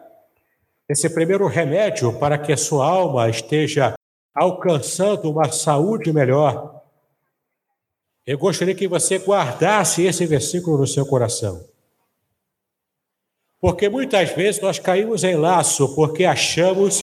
esse 0.88 1.08
primeiro 1.08 1.46
remédio 1.46 2.18
para 2.18 2.36
que 2.36 2.52
a 2.52 2.56
sua 2.56 2.84
alma 2.84 3.30
esteja 3.30 3.94
alcançando 4.34 5.30
uma 5.30 5.52
saúde 5.52 6.12
melhor, 6.12 6.82
eu 8.26 8.36
gostaria 8.36 8.74
que 8.74 8.88
você 8.88 9.18
guardasse 9.18 10.02
esse 10.02 10.26
versículo 10.26 10.78
no 10.78 10.86
seu 10.88 11.06
coração. 11.06 11.64
Porque 13.64 13.88
muitas 13.88 14.28
vezes 14.28 14.60
nós 14.60 14.78
caímos 14.78 15.24
em 15.24 15.36
laço 15.36 15.94
porque 15.94 16.26
achamos 16.26 16.98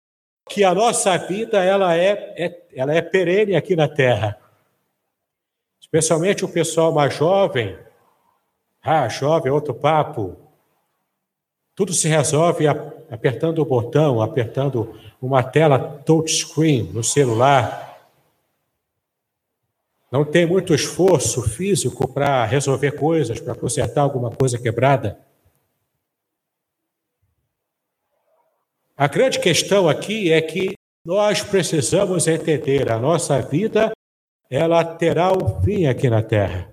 que 0.48 0.64
a 0.64 0.74
nossa 0.74 1.16
vida 1.16 1.62
ela 1.62 1.96
é, 1.96 2.34
é, 2.36 2.66
ela 2.74 2.92
é 2.92 3.00
perene 3.00 3.54
aqui 3.54 3.76
na 3.76 3.86
terra. 3.86 4.36
Especialmente 5.80 6.44
o 6.44 6.48
pessoal 6.48 6.90
mais 6.90 7.14
jovem. 7.14 7.78
Ah, 8.82 9.08
jovem, 9.08 9.52
outro 9.52 9.72
papo. 9.72 10.36
Tudo 11.76 11.92
se 11.92 12.08
resolve 12.08 12.66
apertando 12.66 13.60
o 13.60 13.64
botão, 13.64 14.20
apertando 14.20 14.98
uma 15.22 15.44
tela 15.44 15.78
touchscreen 15.78 16.90
no 16.92 17.04
celular. 17.04 18.00
Não 20.10 20.24
tem 20.24 20.44
muito 20.44 20.74
esforço 20.74 21.40
físico 21.40 22.12
para 22.12 22.44
resolver 22.46 22.98
coisas, 22.98 23.38
para 23.38 23.54
consertar 23.54 24.00
alguma 24.00 24.32
coisa 24.32 24.58
quebrada. 24.58 25.27
A 29.00 29.06
grande 29.06 29.38
questão 29.38 29.88
aqui 29.88 30.32
é 30.32 30.42
que 30.42 30.72
nós 31.06 31.40
precisamos 31.40 32.26
entender 32.26 32.90
a 32.90 32.98
nossa 32.98 33.40
vida, 33.40 33.92
ela 34.50 34.84
terá 34.84 35.32
um 35.32 35.62
fim 35.62 35.86
aqui 35.86 36.10
na 36.10 36.20
Terra. 36.20 36.68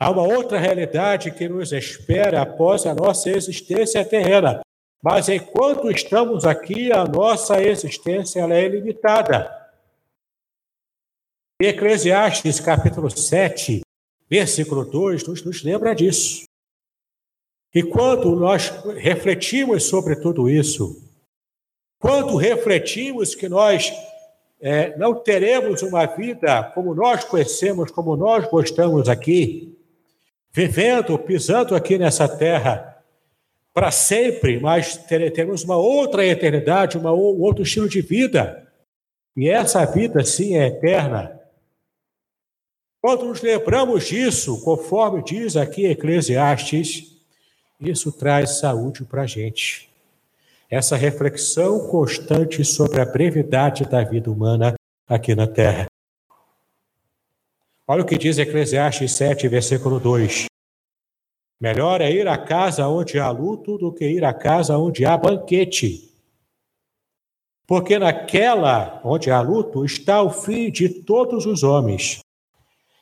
Há 0.00 0.10
uma 0.10 0.22
outra 0.22 0.58
realidade 0.58 1.30
que 1.30 1.48
nos 1.48 1.70
espera 1.70 2.42
após 2.42 2.86
a 2.86 2.92
nossa 2.92 3.30
existência 3.30 4.04
terrena. 4.04 4.62
Mas 5.00 5.28
enquanto 5.28 5.88
estamos 5.88 6.44
aqui, 6.44 6.90
a 6.90 7.04
nossa 7.04 7.62
existência 7.62 8.40
ela 8.40 8.54
é 8.54 8.66
limitada. 8.66 9.48
Eclesiastes 11.62 12.58
capítulo 12.58 13.08
7, 13.08 13.82
versículo 14.28 14.84
2, 14.84 15.24
nos, 15.28 15.44
nos 15.44 15.62
lembra 15.62 15.94
disso. 15.94 16.46
E 17.74 17.82
quando 17.82 18.36
nós 18.36 18.68
refletimos 18.96 19.84
sobre 19.84 20.14
tudo 20.14 20.48
isso, 20.48 21.02
quando 21.98 22.36
refletimos 22.36 23.34
que 23.34 23.48
nós 23.48 23.92
é, 24.60 24.96
não 24.96 25.14
teremos 25.14 25.82
uma 25.82 26.06
vida 26.06 26.62
como 26.74 26.94
nós 26.94 27.24
conhecemos, 27.24 27.90
como 27.90 28.14
nós 28.16 28.46
gostamos 28.48 29.08
aqui, 29.08 29.76
vivendo, 30.52 31.18
pisando 31.18 31.74
aqui 31.74 31.98
nessa 31.98 32.28
terra 32.28 33.02
para 33.72 33.90
sempre, 33.90 34.60
mas 34.60 34.96
teremos 34.96 35.64
uma 35.64 35.76
outra 35.76 36.24
eternidade, 36.24 36.96
uma, 36.96 37.12
um 37.12 37.40
outro 37.42 37.64
estilo 37.64 37.88
de 37.88 38.00
vida. 38.00 38.70
E 39.36 39.48
essa 39.48 39.84
vida, 39.84 40.22
sim, 40.22 40.56
é 40.56 40.68
eterna. 40.68 41.40
Quando 43.02 43.24
nos 43.24 43.42
lembramos 43.42 44.06
disso, 44.06 44.62
conforme 44.62 45.24
diz 45.24 45.56
aqui 45.56 45.86
Eclesiastes, 45.86 47.13
isso 47.90 48.10
traz 48.12 48.58
saúde 48.58 49.04
para 49.04 49.22
a 49.22 49.26
gente. 49.26 49.88
Essa 50.70 50.96
reflexão 50.96 51.88
constante 51.88 52.64
sobre 52.64 53.00
a 53.00 53.04
brevidade 53.04 53.84
da 53.84 54.02
vida 54.02 54.30
humana 54.30 54.74
aqui 55.06 55.34
na 55.34 55.46
Terra. 55.46 55.86
Olha 57.86 58.02
o 58.02 58.06
que 58.06 58.16
diz 58.16 58.38
Eclesiastes 58.38 59.12
7, 59.12 59.46
versículo 59.46 60.00
2. 60.00 60.46
Melhor 61.60 62.00
é 62.00 62.10
ir 62.10 62.26
à 62.26 62.38
casa 62.38 62.88
onde 62.88 63.18
há 63.18 63.30
luto 63.30 63.78
do 63.78 63.92
que 63.92 64.06
ir 64.08 64.24
à 64.24 64.32
casa 64.32 64.76
onde 64.78 65.04
há 65.04 65.16
banquete. 65.16 66.10
Porque 67.66 67.98
naquela 67.98 69.00
onde 69.04 69.30
há 69.30 69.40
luto 69.40 69.84
está 69.84 70.22
o 70.22 70.30
fim 70.30 70.70
de 70.70 70.88
todos 70.88 71.46
os 71.46 71.62
homens, 71.62 72.20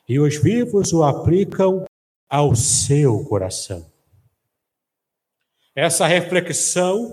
e 0.08 0.20
os 0.20 0.36
vivos 0.36 0.92
o 0.92 1.02
aplicam 1.02 1.84
ao 2.28 2.54
seu 2.54 3.24
coração. 3.24 3.91
Essa 5.74 6.06
reflexão 6.06 7.12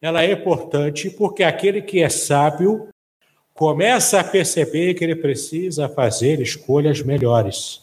ela 0.00 0.22
é 0.22 0.32
importante 0.32 1.10
porque 1.10 1.42
aquele 1.42 1.82
que 1.82 2.00
é 2.02 2.08
sábio 2.08 2.88
começa 3.52 4.20
a 4.20 4.24
perceber 4.24 4.94
que 4.94 5.02
ele 5.02 5.16
precisa 5.16 5.88
fazer 5.88 6.40
escolhas 6.40 7.02
melhores. 7.02 7.82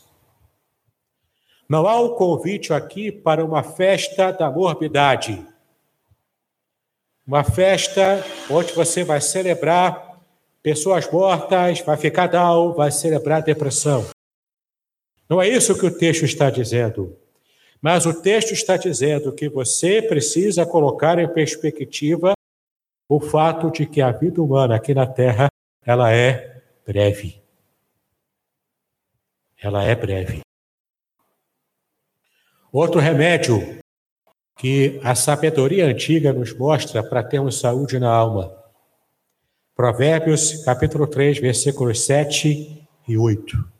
Não 1.67 1.85
há 1.87 1.99
um 1.99 2.15
convite 2.15 2.71
aqui 2.71 3.11
para 3.11 3.43
uma 3.43 3.61
festa 3.61 4.31
da 4.31 4.49
morbidade. 4.49 5.45
Uma 7.27 7.43
festa 7.43 8.23
onde 8.49 8.71
você 8.71 9.03
vai 9.03 9.19
celebrar 9.19 10.21
pessoas 10.63 11.11
mortas, 11.11 11.81
vai 11.81 11.97
ficar 11.97 12.27
down, 12.27 12.73
vai 12.73 12.91
celebrar 12.91 13.41
depressão. 13.41 14.07
Não 15.27 15.41
é 15.41 15.49
isso 15.49 15.77
que 15.77 15.85
o 15.85 15.97
texto 15.97 16.23
está 16.23 16.49
dizendo. 16.49 17.17
Mas 17.81 18.05
o 18.05 18.21
texto 18.21 18.51
está 18.51 18.77
dizendo 18.77 19.33
que 19.33 19.49
você 19.49 20.01
precisa 20.01 20.65
colocar 20.65 21.19
em 21.19 21.27
perspectiva 21.27 22.33
o 23.07 23.19
fato 23.19 23.69
de 23.71 23.85
que 23.85 24.01
a 24.01 24.11
vida 24.11 24.41
humana 24.41 24.75
aqui 24.75 24.93
na 24.93 25.05
Terra, 25.05 25.47
ela 25.85 26.11
é 26.11 26.63
breve. 26.85 27.41
Ela 29.57 29.83
é 29.83 29.95
breve. 29.95 30.41
Outro 32.71 32.99
remédio 32.99 33.79
que 34.57 34.99
a 35.03 35.15
sabedoria 35.15 35.85
antiga 35.85 36.33
nos 36.33 36.53
mostra 36.53 37.03
para 37.03 37.23
termos 37.23 37.59
saúde 37.59 37.99
na 37.99 38.09
alma. 38.11 38.55
Provérbios, 39.75 40.63
capítulo 40.63 41.05
3, 41.05 41.39
versículos 41.39 42.05
7 42.05 42.87
e 43.07 43.17
8. 43.17 43.74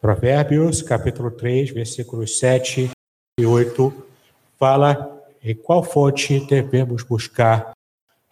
Provérbios, 0.00 0.80
capítulo 0.80 1.30
3, 1.30 1.72
versículos 1.72 2.38
7 2.38 2.90
e 3.38 3.44
8, 3.44 4.06
fala 4.58 5.22
em 5.42 5.54
qual 5.54 5.84
fonte 5.84 6.40
devemos 6.46 7.02
buscar 7.02 7.72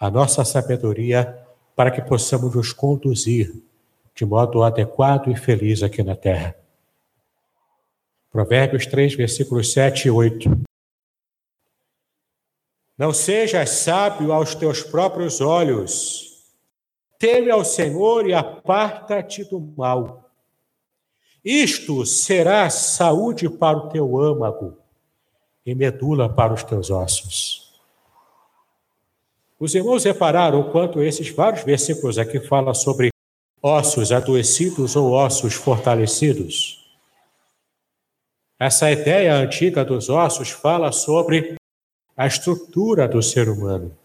a 0.00 0.10
nossa 0.10 0.46
sabedoria 0.46 1.38
para 1.76 1.90
que 1.90 2.00
possamos 2.00 2.54
nos 2.54 2.72
conduzir 2.72 3.54
de 4.14 4.24
modo 4.24 4.62
adequado 4.62 5.30
e 5.30 5.36
feliz 5.36 5.82
aqui 5.82 6.02
na 6.02 6.16
terra. 6.16 6.56
Provérbios 8.32 8.86
3, 8.86 9.14
versículos 9.14 9.70
7 9.70 10.08
e 10.08 10.10
8. 10.10 10.50
Não 12.96 13.12
sejas 13.12 13.68
sábio 13.68 14.32
aos 14.32 14.54
teus 14.54 14.82
próprios 14.82 15.42
olhos, 15.42 16.50
teme 17.18 17.50
ao 17.50 17.62
Senhor 17.62 18.26
e 18.26 18.32
aparta-te 18.32 19.44
do 19.44 19.60
mal 19.60 20.28
Isto 21.45 22.05
será 22.05 22.68
saúde 22.68 23.49
para 23.49 23.78
o 23.78 23.89
teu 23.89 24.18
âmago 24.18 24.76
e 25.64 25.74
medula 25.74 26.28
para 26.28 26.53
os 26.53 26.64
teus 26.64 26.91
ossos. 26.91 27.80
Os 29.61 29.74
irmãos 29.74 30.05
repararam 30.05 30.70
quanto 30.70 31.03
esses 31.03 31.30
vários 31.30 31.64
versículos 31.64 32.18
aqui 32.18 32.41
falam 32.41 32.74
sobre 32.74 33.11
ossos 33.61 34.12
adoecidos 34.12 34.95
ou 34.95 35.12
ossos 35.12 35.55
fortalecidos. 35.55 36.78
Essa 38.59 38.91
ideia 38.91 39.34
antiga 39.34 39.84
dos 39.84 40.09
ossos 40.09 40.51
fala 40.51 40.91
sobre 40.93 41.57
a 42.16 42.26
estrutura 42.26 43.07
do 43.07 43.22
ser 43.22 43.49
humano, 43.49 43.97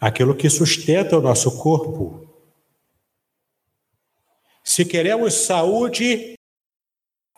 aquilo 0.00 0.34
que 0.34 0.50
sustenta 0.50 1.16
o 1.16 1.20
nosso 1.20 1.58
corpo. 1.58 2.31
Se 4.72 4.86
queremos 4.86 5.34
saúde 5.34 6.32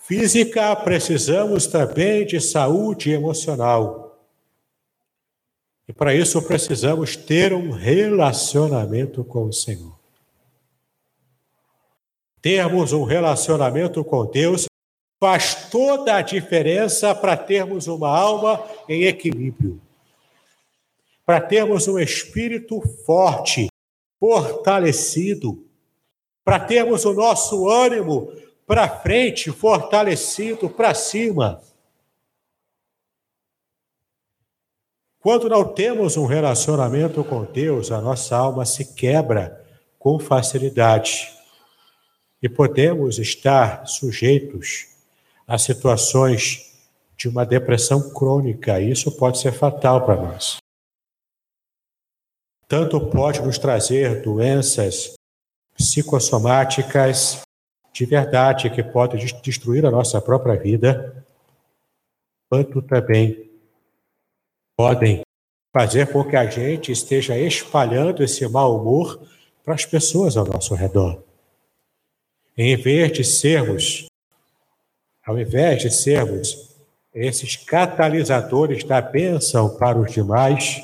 física, 0.02 0.76
precisamos 0.76 1.66
também 1.66 2.24
de 2.24 2.40
saúde 2.40 3.10
emocional. 3.10 4.24
E 5.88 5.92
para 5.92 6.14
isso 6.14 6.40
precisamos 6.42 7.16
ter 7.16 7.52
um 7.52 7.72
relacionamento 7.72 9.24
com 9.24 9.46
o 9.46 9.52
Senhor. 9.52 9.98
Termos 12.40 12.92
um 12.92 13.02
relacionamento 13.02 14.04
com 14.04 14.24
Deus 14.26 14.66
faz 15.18 15.68
toda 15.68 16.14
a 16.14 16.22
diferença 16.22 17.12
para 17.16 17.36
termos 17.36 17.88
uma 17.88 18.16
alma 18.16 18.64
em 18.88 19.06
equilíbrio, 19.06 19.82
para 21.26 21.40
termos 21.40 21.88
um 21.88 21.98
espírito 21.98 22.80
forte, 23.04 23.66
fortalecido, 24.20 25.63
para 26.44 26.60
termos 26.60 27.04
o 27.04 27.14
nosso 27.14 27.68
ânimo 27.68 28.32
para 28.66 28.88
frente, 28.88 29.50
fortalecido 29.50 30.68
para 30.68 30.94
cima. 30.94 31.60
Quando 35.20 35.48
não 35.48 35.64
temos 35.64 36.18
um 36.18 36.26
relacionamento 36.26 37.24
com 37.24 37.44
Deus, 37.44 37.90
a 37.90 38.00
nossa 38.00 38.36
alma 38.36 38.66
se 38.66 38.94
quebra 38.94 39.64
com 39.98 40.18
facilidade 40.18 41.32
e 42.42 42.48
podemos 42.48 43.18
estar 43.18 43.86
sujeitos 43.86 44.86
a 45.46 45.56
situações 45.56 46.74
de 47.16 47.26
uma 47.26 47.46
depressão 47.46 48.10
crônica. 48.12 48.78
Isso 48.80 49.10
pode 49.16 49.38
ser 49.38 49.52
fatal 49.52 50.04
para 50.04 50.16
nós. 50.16 50.58
Tanto 52.68 53.00
pode 53.08 53.40
nos 53.40 53.56
trazer 53.56 54.20
doenças 54.22 55.14
psicossomáticas 55.74 57.42
de 57.92 58.04
verdade 58.04 58.70
que 58.70 58.82
podem 58.82 59.24
destruir 59.40 59.86
a 59.86 59.90
nossa 59.90 60.20
própria 60.20 60.56
vida, 60.56 61.24
quanto 62.50 62.82
também 62.82 63.48
podem 64.76 65.22
fazer 65.72 66.12
com 66.12 66.24
que 66.24 66.34
a 66.34 66.46
gente 66.46 66.90
esteja 66.90 67.38
espalhando 67.38 68.22
esse 68.22 68.46
mau 68.48 68.80
humor 68.80 69.20
para 69.64 69.74
as 69.74 69.86
pessoas 69.86 70.36
ao 70.36 70.44
nosso 70.44 70.74
redor. 70.74 71.22
Em 72.56 72.76
vez 72.76 73.12
de 73.12 73.24
sermos, 73.24 74.06
ao 75.24 75.38
invés 75.38 75.82
de 75.82 75.90
sermos 75.90 76.74
esses 77.14 77.56
catalisadores 77.56 78.82
da 78.82 79.00
bênção 79.00 79.76
para 79.76 79.98
os 79.98 80.12
demais, 80.12 80.82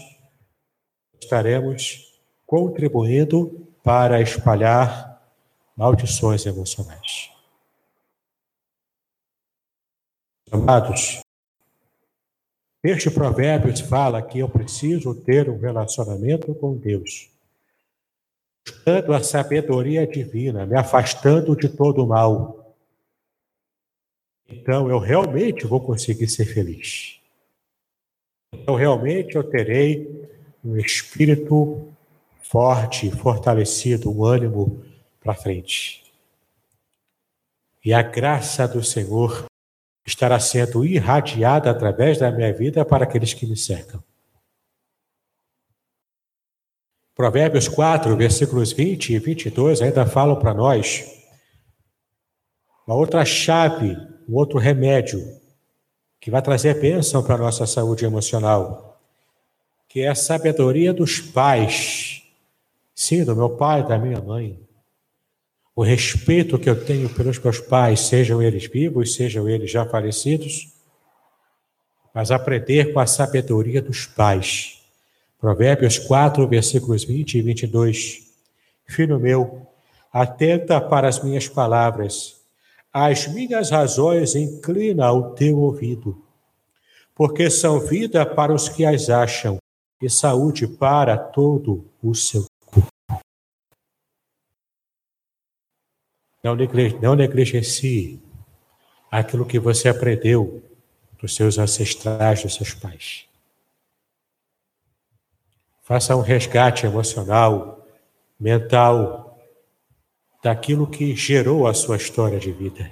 estaremos 1.21 2.21
contribuindo 2.47 3.70
para 3.83 4.21
espalhar 4.21 5.23
maldições 5.77 6.45
emocionais. 6.47 7.31
Amados, 10.51 11.21
este 12.83 13.11
provérbio 13.11 13.77
fala 13.87 14.21
que 14.21 14.39
eu 14.39 14.49
preciso 14.49 15.15
ter 15.15 15.49
um 15.49 15.59
relacionamento 15.59 16.55
com 16.55 16.77
Deus 16.77 17.31
buscando 18.71 19.13
a 19.13 19.23
sabedoria 19.23 20.07
divina, 20.07 20.65
me 20.67 20.77
afastando 20.77 21.57
de 21.57 21.69
todo 21.69 22.05
o 22.05 22.07
mal. 22.07 22.77
Então 24.49 24.89
eu 24.89 24.99
realmente 24.99 25.67
vou 25.67 25.81
conseguir 25.81 26.29
ser 26.29 26.47
feliz. 26.47 27.21
Então 28.53 28.75
realmente 28.75 29.37
eu 29.37 29.45
terei 29.45 30.29
um 30.65 30.77
espírito 30.77 31.90
forte, 32.51 33.09
fortalecido, 33.13 34.11
um 34.11 34.25
ânimo 34.25 34.85
para 35.21 35.35
frente. 35.35 36.03
E 37.85 37.95
a 37.95 38.03
graça 38.03 38.67
do 38.67 38.83
Senhor 38.83 39.45
estará 40.05 40.41
sendo 40.41 40.85
irradiada 40.85 41.71
através 41.71 42.19
da 42.19 42.29
minha 42.33 42.53
vida 42.53 42.85
para 42.85 43.05
aqueles 43.05 43.33
que 43.33 43.47
me 43.47 43.57
cercam. 43.57 44.03
Provérbios 47.15 47.69
4, 47.69 48.17
versículos 48.17 48.73
20 48.73 49.13
e 49.13 49.19
22 49.21 49.81
ainda 49.81 50.05
falam 50.05 50.37
para 50.37 50.53
nós 50.53 51.05
uma 52.85 52.97
outra 52.97 53.25
chave, 53.25 53.97
um 54.29 54.35
outro 54.35 54.59
remédio 54.59 55.21
que 56.21 56.33
vai 56.33 56.43
trazer 56.43 56.81
bênção 56.81 57.23
para 57.23 57.37
a 57.37 57.39
nossa 57.39 57.65
saúde 57.65 58.05
emocional, 58.05 59.01
que 59.89 60.01
é 60.01 60.09
a 60.09 60.17
sabedoria 60.17 60.93
dos 60.93 61.21
pais. 61.21 62.21
Sim, 63.01 63.25
do 63.25 63.35
meu 63.35 63.49
pai 63.49 63.83
da 63.83 63.97
minha 63.97 64.21
mãe. 64.21 64.61
O 65.75 65.83
respeito 65.83 66.59
que 66.59 66.69
eu 66.69 66.85
tenho 66.85 67.09
pelos 67.09 67.39
meus 67.39 67.59
pais, 67.59 68.01
sejam 68.01 68.43
eles 68.43 68.67
vivos, 68.67 69.15
sejam 69.15 69.49
eles 69.49 69.71
já 69.71 69.87
falecidos, 69.87 70.71
mas 72.13 72.31
aprender 72.31 72.93
com 72.93 73.01
a 73.01 73.07
sabedoria 73.07 73.81
dos 73.81 74.05
pais 74.05 74.83
Provérbios 75.39 75.99
4, 75.99 76.47
versículos 76.47 77.03
20 77.03 77.39
e 77.39 77.41
22. 77.41 78.35
Filho 78.87 79.19
meu, 79.19 79.67
atenta 80.13 80.79
para 80.79 81.09
as 81.09 81.25
minhas 81.25 81.49
palavras, 81.49 82.39
as 82.93 83.27
minhas 83.29 83.71
razões 83.71 84.35
inclina 84.35 85.11
o 85.11 85.31
teu 85.31 85.59
ouvido, 85.59 86.23
porque 87.15 87.49
são 87.49 87.81
vida 87.81 88.27
para 88.27 88.53
os 88.53 88.69
que 88.69 88.85
as 88.85 89.09
acham 89.09 89.57
e 90.03 90.11
saúde 90.11 90.69
para 90.69 91.17
todo 91.17 91.87
o 92.03 92.15
seu 92.15 92.45
Não, 96.43 96.57
não 97.03 97.15
negligencie 97.15 98.21
aquilo 99.11 99.45
que 99.45 99.59
você 99.59 99.89
aprendeu 99.89 100.63
dos 101.19 101.35
seus 101.35 101.59
ancestrais, 101.59 102.43
dos 102.43 102.55
seus 102.55 102.73
pais. 102.73 103.27
Faça 105.83 106.17
um 106.17 106.21
resgate 106.21 106.87
emocional, 106.87 107.87
mental, 108.39 109.39
daquilo 110.43 110.87
que 110.87 111.15
gerou 111.15 111.67
a 111.67 111.75
sua 111.75 111.97
história 111.97 112.39
de 112.39 112.53
vida. 112.53 112.91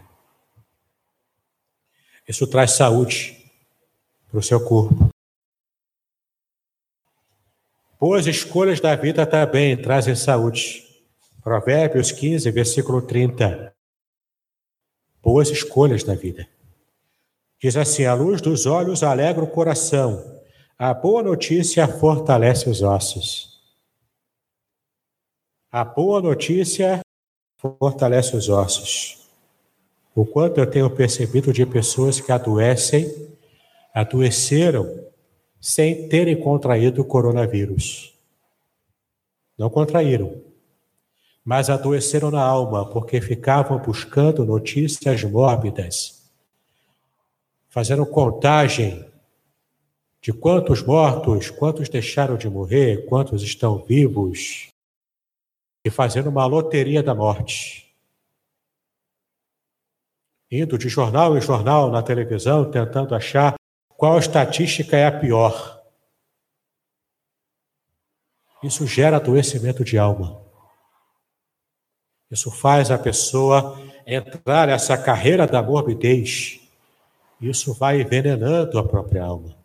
Isso 2.26 2.46
traz 2.46 2.72
saúde 2.72 3.50
para 4.28 4.38
o 4.38 4.42
seu 4.42 4.62
corpo. 4.62 5.08
Boas 7.98 8.26
escolhas 8.26 8.80
da 8.80 8.94
vida 8.94 9.26
também 9.26 9.80
trazem 9.80 10.14
saúde. 10.14 10.87
Provérbios 11.48 12.12
15, 12.12 12.50
versículo 12.50 13.00
30. 13.00 13.74
Boas 15.22 15.48
escolhas 15.48 16.04
da 16.04 16.14
vida. 16.14 16.46
Diz 17.58 17.74
assim: 17.74 18.04
a 18.04 18.12
luz 18.12 18.42
dos 18.42 18.66
olhos 18.66 19.02
alegra 19.02 19.42
o 19.42 19.46
coração 19.46 20.42
a 20.78 20.92
boa 20.92 21.22
notícia 21.22 21.88
fortalece 21.88 22.68
os 22.68 22.82
ossos. 22.82 23.58
A 25.72 25.82
boa 25.82 26.20
notícia 26.20 27.00
fortalece 27.56 28.36
os 28.36 28.50
ossos. 28.50 29.30
O 30.14 30.26
quanto 30.26 30.60
eu 30.60 30.70
tenho 30.70 30.94
percebido 30.94 31.50
de 31.50 31.64
pessoas 31.64 32.20
que 32.20 32.30
adoecem, 32.30 33.10
adoeceram 33.94 34.86
sem 35.58 36.10
terem 36.10 36.38
contraído 36.38 37.00
o 37.00 37.06
coronavírus. 37.06 38.12
Não 39.56 39.70
contraíram, 39.70 40.47
mas 41.48 41.70
adoeceram 41.70 42.30
na 42.30 42.42
alma 42.42 42.90
porque 42.90 43.22
ficavam 43.22 43.78
buscando 43.78 44.44
notícias 44.44 45.24
mórbidas, 45.24 46.30
fazendo 47.70 48.04
contagem 48.04 49.10
de 50.20 50.30
quantos 50.30 50.82
mortos, 50.82 51.48
quantos 51.48 51.88
deixaram 51.88 52.36
de 52.36 52.50
morrer, 52.50 53.06
quantos 53.06 53.42
estão 53.42 53.82
vivos, 53.82 54.68
e 55.82 55.88
fazendo 55.88 56.28
uma 56.28 56.44
loteria 56.44 57.02
da 57.02 57.14
morte. 57.14 57.96
Indo 60.50 60.76
de 60.76 60.90
jornal 60.90 61.34
em 61.34 61.40
jornal 61.40 61.90
na 61.90 62.02
televisão, 62.02 62.70
tentando 62.70 63.14
achar 63.14 63.54
qual 63.88 64.18
estatística 64.18 64.98
é 64.98 65.06
a 65.06 65.18
pior. 65.18 65.82
Isso 68.62 68.86
gera 68.86 69.16
adoecimento 69.16 69.82
de 69.82 69.96
alma. 69.96 70.46
Isso 72.30 72.50
faz 72.50 72.90
a 72.90 72.98
pessoa 72.98 73.80
entrar 74.06 74.68
nessa 74.68 74.96
carreira 74.96 75.46
da 75.46 75.62
morbidez, 75.62 76.60
isso 77.40 77.72
vai 77.74 78.00
envenenando 78.00 78.78
a 78.78 78.84
própria 78.84 79.24
alma. 79.24 79.56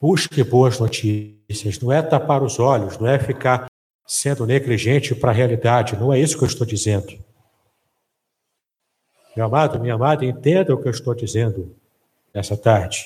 Busque 0.00 0.42
boas 0.42 0.78
notícias, 0.78 1.78
não 1.80 1.90
é 1.90 2.02
tapar 2.02 2.42
os 2.42 2.58
olhos, 2.58 2.98
não 2.98 3.06
é 3.06 3.18
ficar 3.18 3.66
sendo 4.06 4.46
negligente 4.46 5.14
para 5.14 5.30
a 5.30 5.34
realidade, 5.34 5.96
não 5.96 6.12
é 6.12 6.18
isso 6.18 6.36
que 6.36 6.44
eu 6.44 6.48
estou 6.48 6.66
dizendo. 6.66 7.18
Meu 9.34 9.46
amado, 9.46 9.80
minha 9.80 9.94
amada, 9.94 10.24
entenda 10.24 10.74
o 10.74 10.80
que 10.80 10.86
eu 10.88 10.92
estou 10.92 11.14
dizendo 11.14 11.74
nessa 12.32 12.56
tarde. 12.56 13.04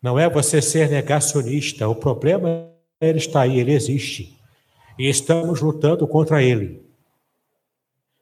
Não 0.00 0.18
é 0.18 0.28
você 0.28 0.60
ser 0.60 0.90
negacionista, 0.90 1.88
o 1.88 1.94
problema 1.94 2.70
ele 3.00 3.18
está 3.18 3.42
aí, 3.42 3.58
ele 3.58 3.72
existe. 3.72 4.33
E 4.98 5.08
estamos 5.08 5.60
lutando 5.60 6.06
contra 6.06 6.42
ele. 6.42 6.84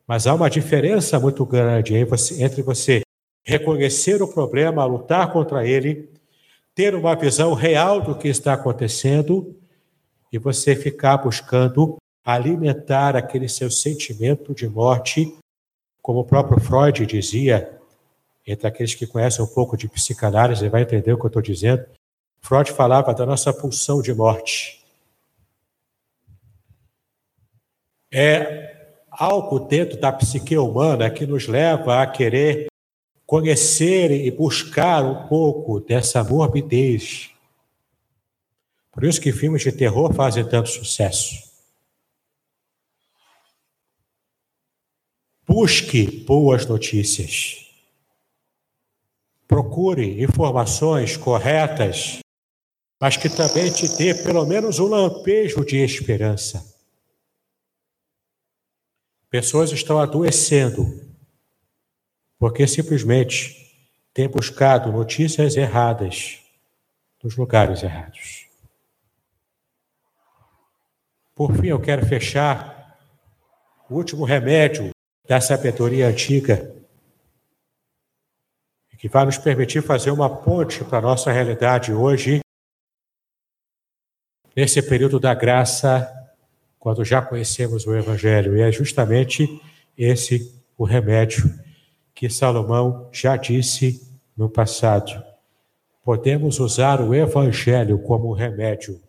Mas 0.06 0.26
há 0.26 0.34
uma 0.34 0.50
diferença 0.50 1.18
muito 1.20 1.44
grande 1.44 1.94
entre 1.94 2.62
você 2.62 3.02
reconhecer 3.44 4.22
o 4.22 4.28
problema, 4.28 4.84
lutar 4.84 5.32
contra 5.32 5.66
ele, 5.66 6.10
ter 6.74 6.94
uma 6.94 7.14
visão 7.14 7.54
real 7.54 8.00
do 8.00 8.16
que 8.16 8.28
está 8.28 8.54
acontecendo 8.54 9.54
e 10.32 10.38
você 10.38 10.74
ficar 10.74 11.18
buscando 11.18 11.96
alimentar 12.24 13.16
aquele 13.16 13.48
seu 13.48 13.70
sentimento 13.70 14.54
de 14.54 14.68
morte, 14.68 15.36
como 16.00 16.20
o 16.20 16.24
próprio 16.24 16.60
Freud 16.60 17.04
dizia, 17.04 17.78
entre 18.46 18.66
aqueles 18.66 18.94
que 18.94 19.06
conhecem 19.06 19.44
um 19.44 19.48
pouco 19.48 19.76
de 19.76 19.88
psicanálise, 19.88 20.68
vai 20.68 20.82
entender 20.82 21.12
o 21.12 21.18
que 21.18 21.24
eu 21.24 21.28
estou 21.28 21.42
dizendo. 21.42 21.84
Freud 22.40 22.72
falava 22.72 23.12
da 23.14 23.26
nossa 23.26 23.52
pulsão 23.52 24.00
de 24.00 24.12
morte. 24.14 24.81
É 28.12 28.72
algo 29.10 29.58
dentro 29.60 29.98
da 29.98 30.12
psique 30.12 30.56
humana 30.56 31.10
que 31.10 31.26
nos 31.26 31.46
leva 31.46 32.02
a 32.02 32.06
querer 32.06 32.66
conhecer 33.24 34.10
e 34.10 34.30
buscar 34.30 35.02
um 35.02 35.26
pouco 35.26 35.80
dessa 35.80 36.22
morbidez. 36.22 37.30
Por 38.90 39.04
isso 39.04 39.18
que 39.18 39.32
filmes 39.32 39.62
de 39.62 39.72
terror 39.72 40.12
fazem 40.12 40.46
tanto 40.46 40.68
sucesso. 40.68 41.50
Busque 45.46 46.24
boas 46.24 46.66
notícias. 46.66 47.66
Procure 49.48 50.22
informações 50.22 51.16
corretas, 51.16 52.18
mas 53.00 53.16
que 53.16 53.28
também 53.28 53.70
te 53.72 53.88
dê 53.96 54.14
pelo 54.14 54.44
menos 54.44 54.78
um 54.78 54.86
lampejo 54.86 55.64
de 55.64 55.78
esperança. 55.78 56.71
Pessoas 59.32 59.72
estão 59.72 59.98
adoecendo 59.98 60.84
porque 62.38 62.66
simplesmente 62.66 63.88
têm 64.12 64.28
buscado 64.28 64.92
notícias 64.92 65.56
erradas 65.56 66.42
nos 67.24 67.34
lugares 67.34 67.82
errados. 67.82 68.46
Por 71.34 71.56
fim, 71.56 71.68
eu 71.68 71.80
quero 71.80 72.04
fechar 72.04 73.00
o 73.88 73.94
último 73.94 74.26
remédio 74.26 74.90
da 75.26 75.40
sabedoria 75.40 76.08
antiga, 76.08 76.70
que 78.98 79.08
vai 79.08 79.24
nos 79.24 79.38
permitir 79.38 79.82
fazer 79.82 80.10
uma 80.10 80.28
ponte 80.28 80.84
para 80.84 80.98
a 80.98 81.00
nossa 81.00 81.32
realidade 81.32 81.90
hoje, 81.90 82.42
nesse 84.54 84.82
período 84.82 85.18
da 85.18 85.32
graça, 85.32 86.21
quando 86.82 87.04
já 87.04 87.22
conhecemos 87.22 87.86
o 87.86 87.94
Evangelho. 87.94 88.56
E 88.56 88.60
é 88.60 88.72
justamente 88.72 89.62
esse 89.96 90.52
o 90.76 90.82
remédio 90.82 91.48
que 92.12 92.28
Salomão 92.28 93.08
já 93.12 93.36
disse 93.36 94.02
no 94.36 94.50
passado. 94.50 95.22
Podemos 96.02 96.58
usar 96.58 97.00
o 97.00 97.14
Evangelho 97.14 98.00
como 98.00 98.32
remédio, 98.32 99.00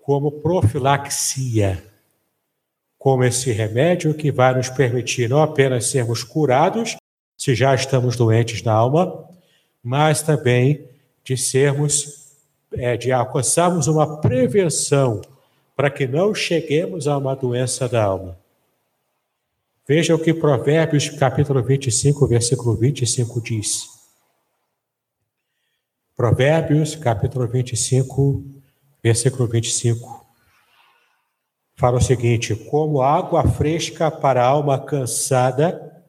como 0.00 0.32
profilaxia, 0.32 1.84
como 2.98 3.22
esse 3.22 3.52
remédio 3.52 4.14
que 4.14 4.32
vai 4.32 4.54
nos 4.54 4.70
permitir 4.70 5.28
não 5.28 5.42
apenas 5.42 5.88
sermos 5.88 6.24
curados, 6.24 6.96
se 7.36 7.54
já 7.54 7.74
estamos 7.74 8.16
doentes 8.16 8.62
na 8.62 8.72
alma, 8.72 9.28
mas 9.82 10.22
também 10.22 10.88
de 11.22 11.36
sermos, 11.36 12.34
é, 12.72 12.96
de 12.96 13.12
alcançarmos 13.12 13.88
uma 13.88 14.22
prevenção 14.22 15.20
para 15.80 15.90
que 15.90 16.06
não 16.06 16.34
cheguemos 16.34 17.08
a 17.08 17.16
uma 17.16 17.34
doença 17.34 17.88
da 17.88 18.04
alma. 18.04 18.38
Veja 19.88 20.14
o 20.14 20.18
que 20.18 20.34
Provérbios, 20.34 21.08
capítulo 21.08 21.62
25, 21.62 22.26
versículo 22.26 22.76
25 22.76 23.40
diz. 23.40 23.88
Provérbios, 26.14 26.94
capítulo 26.96 27.48
25, 27.48 28.44
versículo 29.02 29.48
25. 29.48 30.26
Fala 31.76 31.96
o 31.96 32.02
seguinte: 32.02 32.54
como 32.54 33.00
água 33.00 33.48
fresca 33.48 34.10
para 34.10 34.42
a 34.44 34.48
alma 34.48 34.78
cansada, 34.84 36.04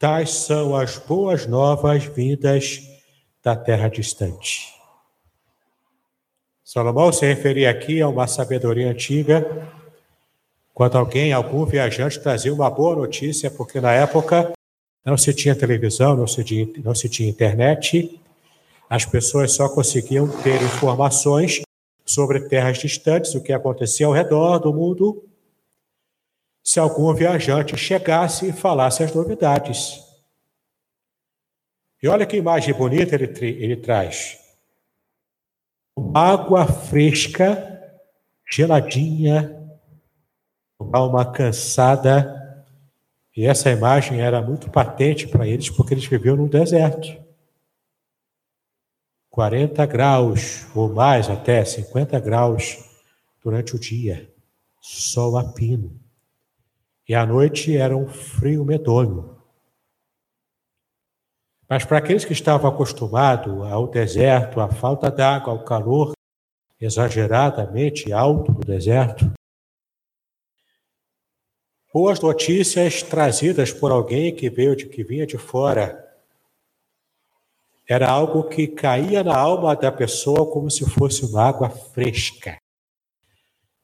tais 0.00 0.32
são 0.32 0.74
as 0.74 0.98
boas 0.98 1.46
novas 1.46 2.06
vindas 2.06 2.80
da 3.40 3.54
terra 3.54 3.86
distante. 3.88 4.75
Salomão 6.66 7.12
se 7.12 7.24
referia 7.24 7.70
aqui 7.70 8.02
a 8.02 8.08
uma 8.08 8.26
sabedoria 8.26 8.90
antiga 8.90 9.70
quando 10.74 10.98
alguém, 10.98 11.32
algum 11.32 11.64
viajante 11.64 12.18
trazia 12.18 12.52
uma 12.52 12.68
boa 12.68 12.96
notícia, 12.96 13.48
porque 13.48 13.80
na 13.80 13.92
época 13.92 14.52
não 15.04 15.16
se 15.16 15.32
tinha 15.32 15.54
televisão, 15.54 16.16
não 16.16 16.26
se 16.26 16.42
tinha, 16.42 16.68
não 16.84 16.92
se 16.92 17.08
tinha 17.08 17.28
internet, 17.28 18.20
as 18.90 19.04
pessoas 19.04 19.52
só 19.52 19.68
conseguiam 19.68 20.26
ter 20.42 20.60
informações 20.60 21.62
sobre 22.04 22.48
terras 22.48 22.78
distantes, 22.78 23.32
o 23.36 23.40
que 23.40 23.52
acontecia 23.52 24.06
ao 24.06 24.12
redor 24.12 24.58
do 24.58 24.74
mundo, 24.74 25.24
se 26.64 26.80
algum 26.80 27.14
viajante 27.14 27.76
chegasse 27.76 28.48
e 28.48 28.52
falasse 28.52 29.04
as 29.04 29.14
novidades. 29.14 30.00
E 32.02 32.08
olha 32.08 32.26
que 32.26 32.36
imagem 32.36 32.74
bonita 32.74 33.14
ele, 33.14 33.32
ele 33.40 33.76
traz. 33.76 34.45
Água 36.14 36.66
fresca, 36.66 37.80
geladinha, 38.50 39.56
alma 40.92 41.24
cansada. 41.24 42.64
E 43.36 43.46
essa 43.46 43.70
imagem 43.70 44.20
era 44.20 44.40
muito 44.42 44.70
patente 44.70 45.26
para 45.26 45.46
eles, 45.46 45.70
porque 45.70 45.94
eles 45.94 46.06
viviam 46.06 46.36
no 46.36 46.48
deserto. 46.48 47.24
40 49.30 49.84
graus, 49.86 50.66
ou 50.74 50.92
mais 50.92 51.28
até 51.28 51.64
50 51.64 52.18
graus 52.20 52.78
durante 53.42 53.76
o 53.76 53.78
dia, 53.78 54.32
sol 54.80 55.36
a 55.36 55.52
pino. 55.52 56.00
E 57.08 57.14
à 57.14 57.24
noite 57.26 57.76
era 57.76 57.96
um 57.96 58.08
frio 58.08 58.64
medonho. 58.64 59.35
Mas 61.68 61.84
para 61.84 61.98
aqueles 61.98 62.24
que 62.24 62.32
estavam 62.32 62.70
acostumados 62.70 63.66
ao 63.72 63.88
deserto, 63.88 64.60
à 64.60 64.68
falta 64.68 65.10
d'água, 65.10 65.52
ao 65.52 65.64
calor 65.64 66.12
exageradamente 66.80 68.12
alto 68.12 68.52
no 68.52 68.60
deserto, 68.60 69.32
boas 71.92 72.20
notícias 72.20 73.02
trazidas 73.02 73.72
por 73.72 73.90
alguém 73.90 74.34
que 74.34 74.50
veio 74.50 74.76
de 74.76 74.86
que 74.86 75.02
vinha 75.02 75.26
de 75.26 75.38
fora. 75.38 76.04
Era 77.88 78.10
algo 78.10 78.44
que 78.44 78.68
caía 78.68 79.24
na 79.24 79.36
alma 79.36 79.74
da 79.74 79.90
pessoa 79.90 80.50
como 80.50 80.70
se 80.70 80.88
fosse 80.88 81.24
uma 81.24 81.42
água 81.42 81.70
fresca, 81.70 82.58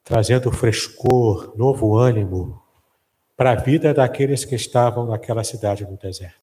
trazendo 0.04 0.52
frescor, 0.52 1.56
novo 1.56 1.96
ânimo 1.96 2.62
para 3.36 3.52
a 3.52 3.56
vida 3.56 3.94
daqueles 3.94 4.44
que 4.44 4.54
estavam 4.54 5.06
naquela 5.06 5.42
cidade 5.42 5.84
no 5.84 5.96
deserto. 5.96 6.41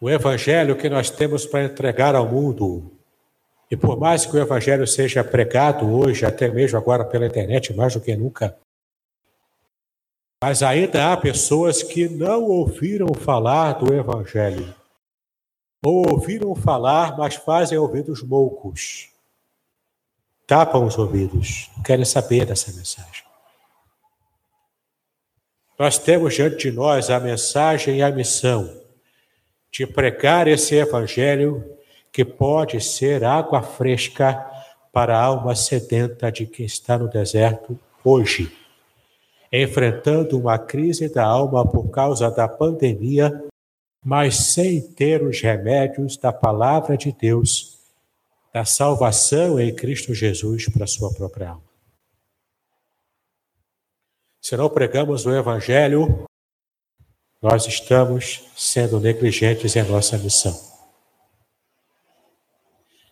O 0.00 0.10
evangelho 0.10 0.76
que 0.76 0.88
nós 0.88 1.10
temos 1.10 1.46
para 1.46 1.64
entregar 1.64 2.14
ao 2.14 2.28
mundo 2.28 2.96
e 3.70 3.76
por 3.76 3.98
mais 3.98 4.24
que 4.24 4.36
o 4.36 4.40
Evangelho 4.40 4.86
seja 4.86 5.24
pregado 5.24 5.90
hoje, 5.90 6.24
até 6.24 6.48
mesmo 6.48 6.78
agora 6.78 7.04
pela 7.04 7.26
internet, 7.26 7.74
mais 7.74 7.94
do 7.94 8.00
que 8.00 8.14
nunca, 8.14 8.56
mas 10.42 10.62
ainda 10.62 11.12
há 11.12 11.16
pessoas 11.16 11.82
que 11.82 12.08
não 12.08 12.44
ouviram 12.44 13.12
falar 13.14 13.72
do 13.72 13.92
Evangelho. 13.92 14.74
Ou 15.84 16.08
ouviram 16.10 16.54
falar, 16.54 17.16
mas 17.16 17.34
fazem 17.36 17.78
ouvidos 17.78 18.22
moucos. 18.22 19.10
Tapam 20.46 20.84
os 20.86 20.96
ouvidos, 20.96 21.70
não 21.76 21.82
querem 21.82 22.04
saber 22.04 22.44
dessa 22.46 22.72
mensagem. 22.72 23.24
Nós 25.78 25.98
temos 25.98 26.34
diante 26.34 26.70
de 26.70 26.72
nós 26.72 27.10
a 27.10 27.18
mensagem 27.18 27.98
e 27.98 28.02
a 28.02 28.10
missão 28.10 28.85
de 29.76 29.86
pregar 29.86 30.48
esse 30.48 30.74
Evangelho 30.74 31.76
que 32.10 32.24
pode 32.24 32.80
ser 32.80 33.22
água 33.22 33.62
fresca 33.62 34.50
para 34.90 35.18
a 35.18 35.22
alma 35.22 35.54
sedenta 35.54 36.32
de 36.32 36.46
quem 36.46 36.64
está 36.64 36.96
no 36.96 37.08
deserto 37.08 37.78
hoje, 38.02 38.50
enfrentando 39.52 40.38
uma 40.38 40.58
crise 40.58 41.12
da 41.12 41.26
alma 41.26 41.66
por 41.70 41.90
causa 41.90 42.30
da 42.30 42.48
pandemia, 42.48 43.44
mas 44.02 44.36
sem 44.36 44.80
ter 44.80 45.22
os 45.22 45.42
remédios 45.42 46.16
da 46.16 46.32
palavra 46.32 46.96
de 46.96 47.12
Deus, 47.12 47.76
da 48.54 48.64
salvação 48.64 49.60
em 49.60 49.74
Cristo 49.74 50.14
Jesus 50.14 50.70
para 50.70 50.86
sua 50.86 51.12
própria 51.12 51.50
alma. 51.50 51.66
Se 54.40 54.56
não 54.56 54.70
pregamos 54.70 55.26
o 55.26 55.36
Evangelho, 55.36 56.25
nós 57.40 57.66
estamos 57.66 58.44
sendo 58.56 58.98
negligentes 58.98 59.76
em 59.76 59.82
nossa 59.82 60.18
missão. 60.18 60.54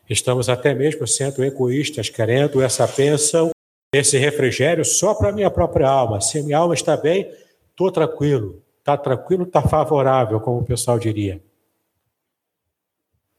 Estamos 0.09 0.49
até 0.49 0.75
mesmo 0.75 1.07
sendo 1.07 1.43
egoístas, 1.43 2.11
querendo 2.11 2.61
essa 2.61 2.87
bênção, 2.87 3.51
esse 3.93 4.18
refrigério 4.18 4.85
só 4.85 5.14
para 5.14 5.33
minha 5.33 5.51
própria 5.51 5.89
alma. 5.89 6.20
Se 6.20 6.43
minha 6.43 6.59
alma 6.59 6.75
está 6.75 6.97
bem, 6.97 7.31
estou 7.70 7.91
tranquilo. 7.91 8.62
Está 8.81 8.99
tranquilo, 8.99 9.45
está 9.45 9.62
favorável, 9.62 10.39
como 10.41 10.59
o 10.59 10.64
pessoal 10.64 10.99
diria. 10.99 11.43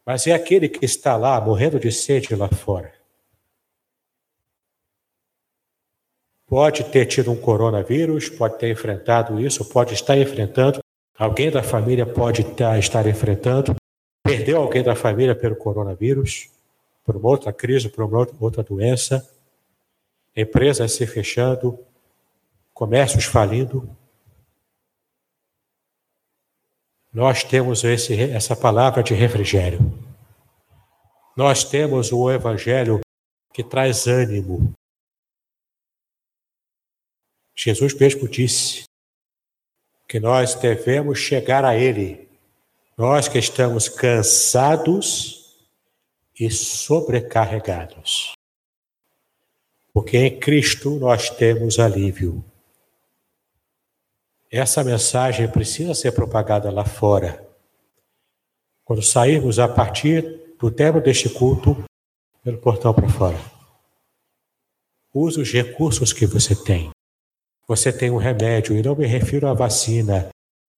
Mas 0.04 0.26
é 0.26 0.32
aquele 0.32 0.68
que 0.68 0.84
está 0.84 1.16
lá, 1.16 1.40
morrendo 1.40 1.80
de 1.80 1.92
sede 1.92 2.36
lá 2.36 2.48
fora. 2.48 2.95
Pode 6.48 6.84
ter 6.86 7.06
tido 7.06 7.32
um 7.32 7.36
coronavírus, 7.36 8.30
pode 8.30 8.60
ter 8.60 8.72
enfrentado 8.72 9.39
isso, 9.39 9.66
pode 9.66 9.93
estar 9.93 10.18
enfrentando, 10.18 10.80
alguém 11.18 11.50
da 11.50 11.64
família 11.64 12.06
pode 12.06 12.41
estar 12.41 13.08
enfrentando, 13.08 13.76
perdeu 14.24 14.62
alguém 14.62 14.84
da 14.84 14.96
família 14.96 15.36
pelo 15.36 15.56
coronavírus 15.56 16.50
por 17.04 17.16
uma 17.16 17.30
outra 17.30 17.54
crise, 17.54 17.89
por 17.89 18.04
uma 18.04 18.28
outra 18.39 18.64
doença, 18.64 19.28
empresas 20.36 20.91
se 20.91 21.06
fechando, 21.08 21.80
comércios 22.74 23.26
falindo. 23.26 23.88
Nós 27.14 27.43
temos 27.43 27.84
esse, 27.84 28.20
essa 28.20 28.56
palavra 28.56 29.02
de 29.02 29.14
refrigério. 29.14 29.80
Nós 31.36 31.64
temos 31.64 32.12
o 32.12 32.30
Evangelho 32.30 33.02
que 33.54 33.64
traz 33.64 34.08
ânimo. 34.08 34.74
Jesus 37.56 37.93
mesmo 37.93 38.28
disse 38.28 38.84
que 40.08 40.20
nós 40.20 40.56
devemos 40.56 41.20
chegar 41.20 41.64
a 41.64 41.76
Ele, 41.76 42.28
nós 42.97 43.28
que 43.28 43.38
estamos 43.38 43.89
cansados 43.89 45.56
e 46.39 46.49
sobrecarregados. 46.51 48.34
Porque 49.93 50.18
em 50.18 50.39
Cristo 50.39 50.91
nós 50.99 51.30
temos 51.30 51.80
alívio. 51.80 52.43
Essa 54.51 54.84
mensagem 54.84 55.49
precisa 55.49 55.93
ser 55.93 56.12
propagada 56.12 56.70
lá 56.70 56.86
fora. 56.86 57.45
Quando 58.84 59.01
sairmos 59.01 59.58
a 59.58 59.68
partir 59.68 60.56
do 60.60 60.70
termo 60.70 61.01
deste 61.01 61.30
culto, 61.30 61.84
pelo 62.43 62.60
portão 62.60 62.93
para 62.93 63.10
fora. 63.10 63.38
Use 65.14 65.41
os 65.41 65.51
recursos 65.51 66.14
que 66.14 66.26
você 66.26 66.56
tem. 66.56 66.95
Você 67.68 67.91
tem 67.91 68.11
um 68.11 68.18
remédio, 68.18 68.78
e 68.78 68.84
não 68.84 68.95
me 68.95 69.07
refiro 69.07 69.47
à 69.47 69.53
vacina, 69.53 70.30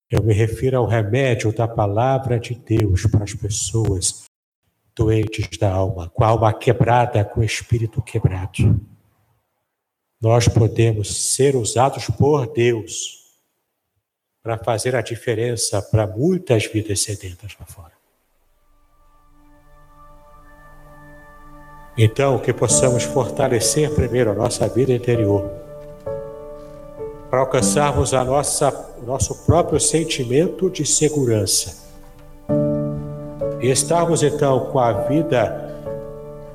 eu 0.10 0.24
me 0.24 0.34
refiro 0.34 0.78
ao 0.78 0.86
remédio 0.86 1.52
da 1.52 1.68
palavra 1.68 2.40
de 2.40 2.56
Deus 2.56 3.06
para 3.08 3.26
as 3.26 3.34
pessoas 3.34 4.24
doentes 4.96 5.58
da 5.58 5.72
alma, 5.72 6.10
com 6.10 6.24
a 6.24 6.28
alma 6.28 6.54
quebrada, 6.54 7.26
com 7.26 7.42
o 7.42 7.44
espírito 7.44 8.02
quebrado. 8.02 8.80
Nós 10.20 10.48
podemos 10.48 11.34
ser 11.34 11.56
usados 11.56 12.08
por 12.08 12.52
Deus 12.52 13.28
para 14.42 14.58
fazer 14.58 14.96
a 14.96 15.02
diferença 15.02 15.82
para 15.82 16.08
muitas 16.08 16.66
vidas 16.66 17.02
sedentas 17.02 17.56
lá 17.60 17.66
fora. 17.66 17.92
Então, 21.98 22.40
que 22.40 22.54
possamos 22.54 23.04
fortalecer 23.04 23.94
primeiro 23.94 24.32
a 24.32 24.36
nossa 24.36 24.68
vida 24.70 24.94
interior, 24.94 25.52
para 27.38 27.44
alcançarmos 27.44 28.16
a 28.16 28.24
nossa, 28.24 28.96
nosso 29.06 29.46
próprio 29.46 29.80
sentimento 29.80 30.72
de 30.72 30.84
segurança 30.84 31.88
e 33.62 33.70
estarmos 33.70 34.24
então 34.24 34.72
com 34.72 34.80
a 34.80 34.92
vida 34.92 35.72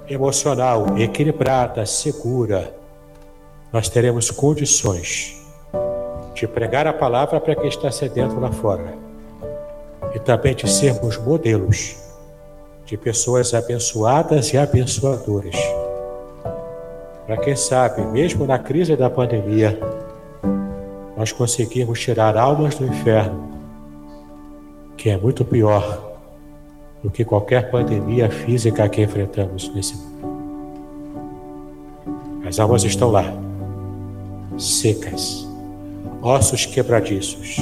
emocional 0.09 0.99
equilibrada, 0.99 1.87
segura, 1.87 2.74
nós 3.72 3.89
teremos 3.89 4.33
condições 4.33 5.41
de 6.35 6.49
pregar 6.49 6.89
a 6.89 6.93
palavra 6.93 7.39
para 7.39 7.55
quem 7.55 7.68
está 7.68 7.89
sedento 7.93 8.41
lá 8.41 8.51
fora 8.51 8.93
e 10.16 10.18
também 10.18 10.53
de 10.53 10.68
sermos 10.68 11.16
modelos 11.16 11.95
de 12.87 12.97
pessoas 12.97 13.55
abençoadas 13.55 14.53
e 14.53 14.59
abençoadoras. 14.59 15.55
Para 17.24 17.37
quem 17.37 17.55
sabe, 17.55 18.03
mesmo 18.03 18.45
na 18.45 18.59
crise 18.59 18.97
da 18.97 19.09
pandemia, 19.09 20.02
nós 21.17 21.33
conseguirmos 21.33 22.01
tirar 22.01 22.37
almas 22.37 22.77
do 22.77 22.87
inferno, 22.87 23.51
que 24.97 25.11
é 25.11 25.17
muito 25.17 25.45
pior 25.45 26.13
do 27.03 27.11
que 27.11 27.25
qualquer 27.25 27.71
pandemia 27.71 28.31
física 28.31 28.89
que 28.89 29.03
enfrentamos 29.03 29.69
nesse 29.75 29.97
mundo. 29.97 30.13
As 32.47 32.59
almas 32.59 32.85
estão 32.85 33.11
lá, 33.11 33.25
secas, 34.57 35.47
ossos 36.23 36.67
quebradiços, 36.67 37.57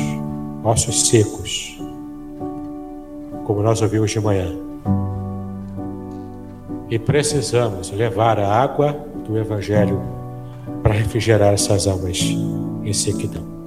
ossos 0.62 1.08
secos, 1.08 1.78
como 3.44 3.62
nós 3.62 3.80
ouvimos 3.80 4.10
de 4.10 4.20
manhã. 4.20 4.52
E 6.90 6.98
precisamos 6.98 7.90
levar 7.90 8.38
a 8.38 8.48
água 8.52 8.92
do 9.24 9.38
Evangelho 9.38 10.19
para 10.90 10.98
refrigerar 10.98 11.54
essas 11.54 11.86
almas 11.86 12.18
em 12.18 12.92
sequidão. 12.92 13.59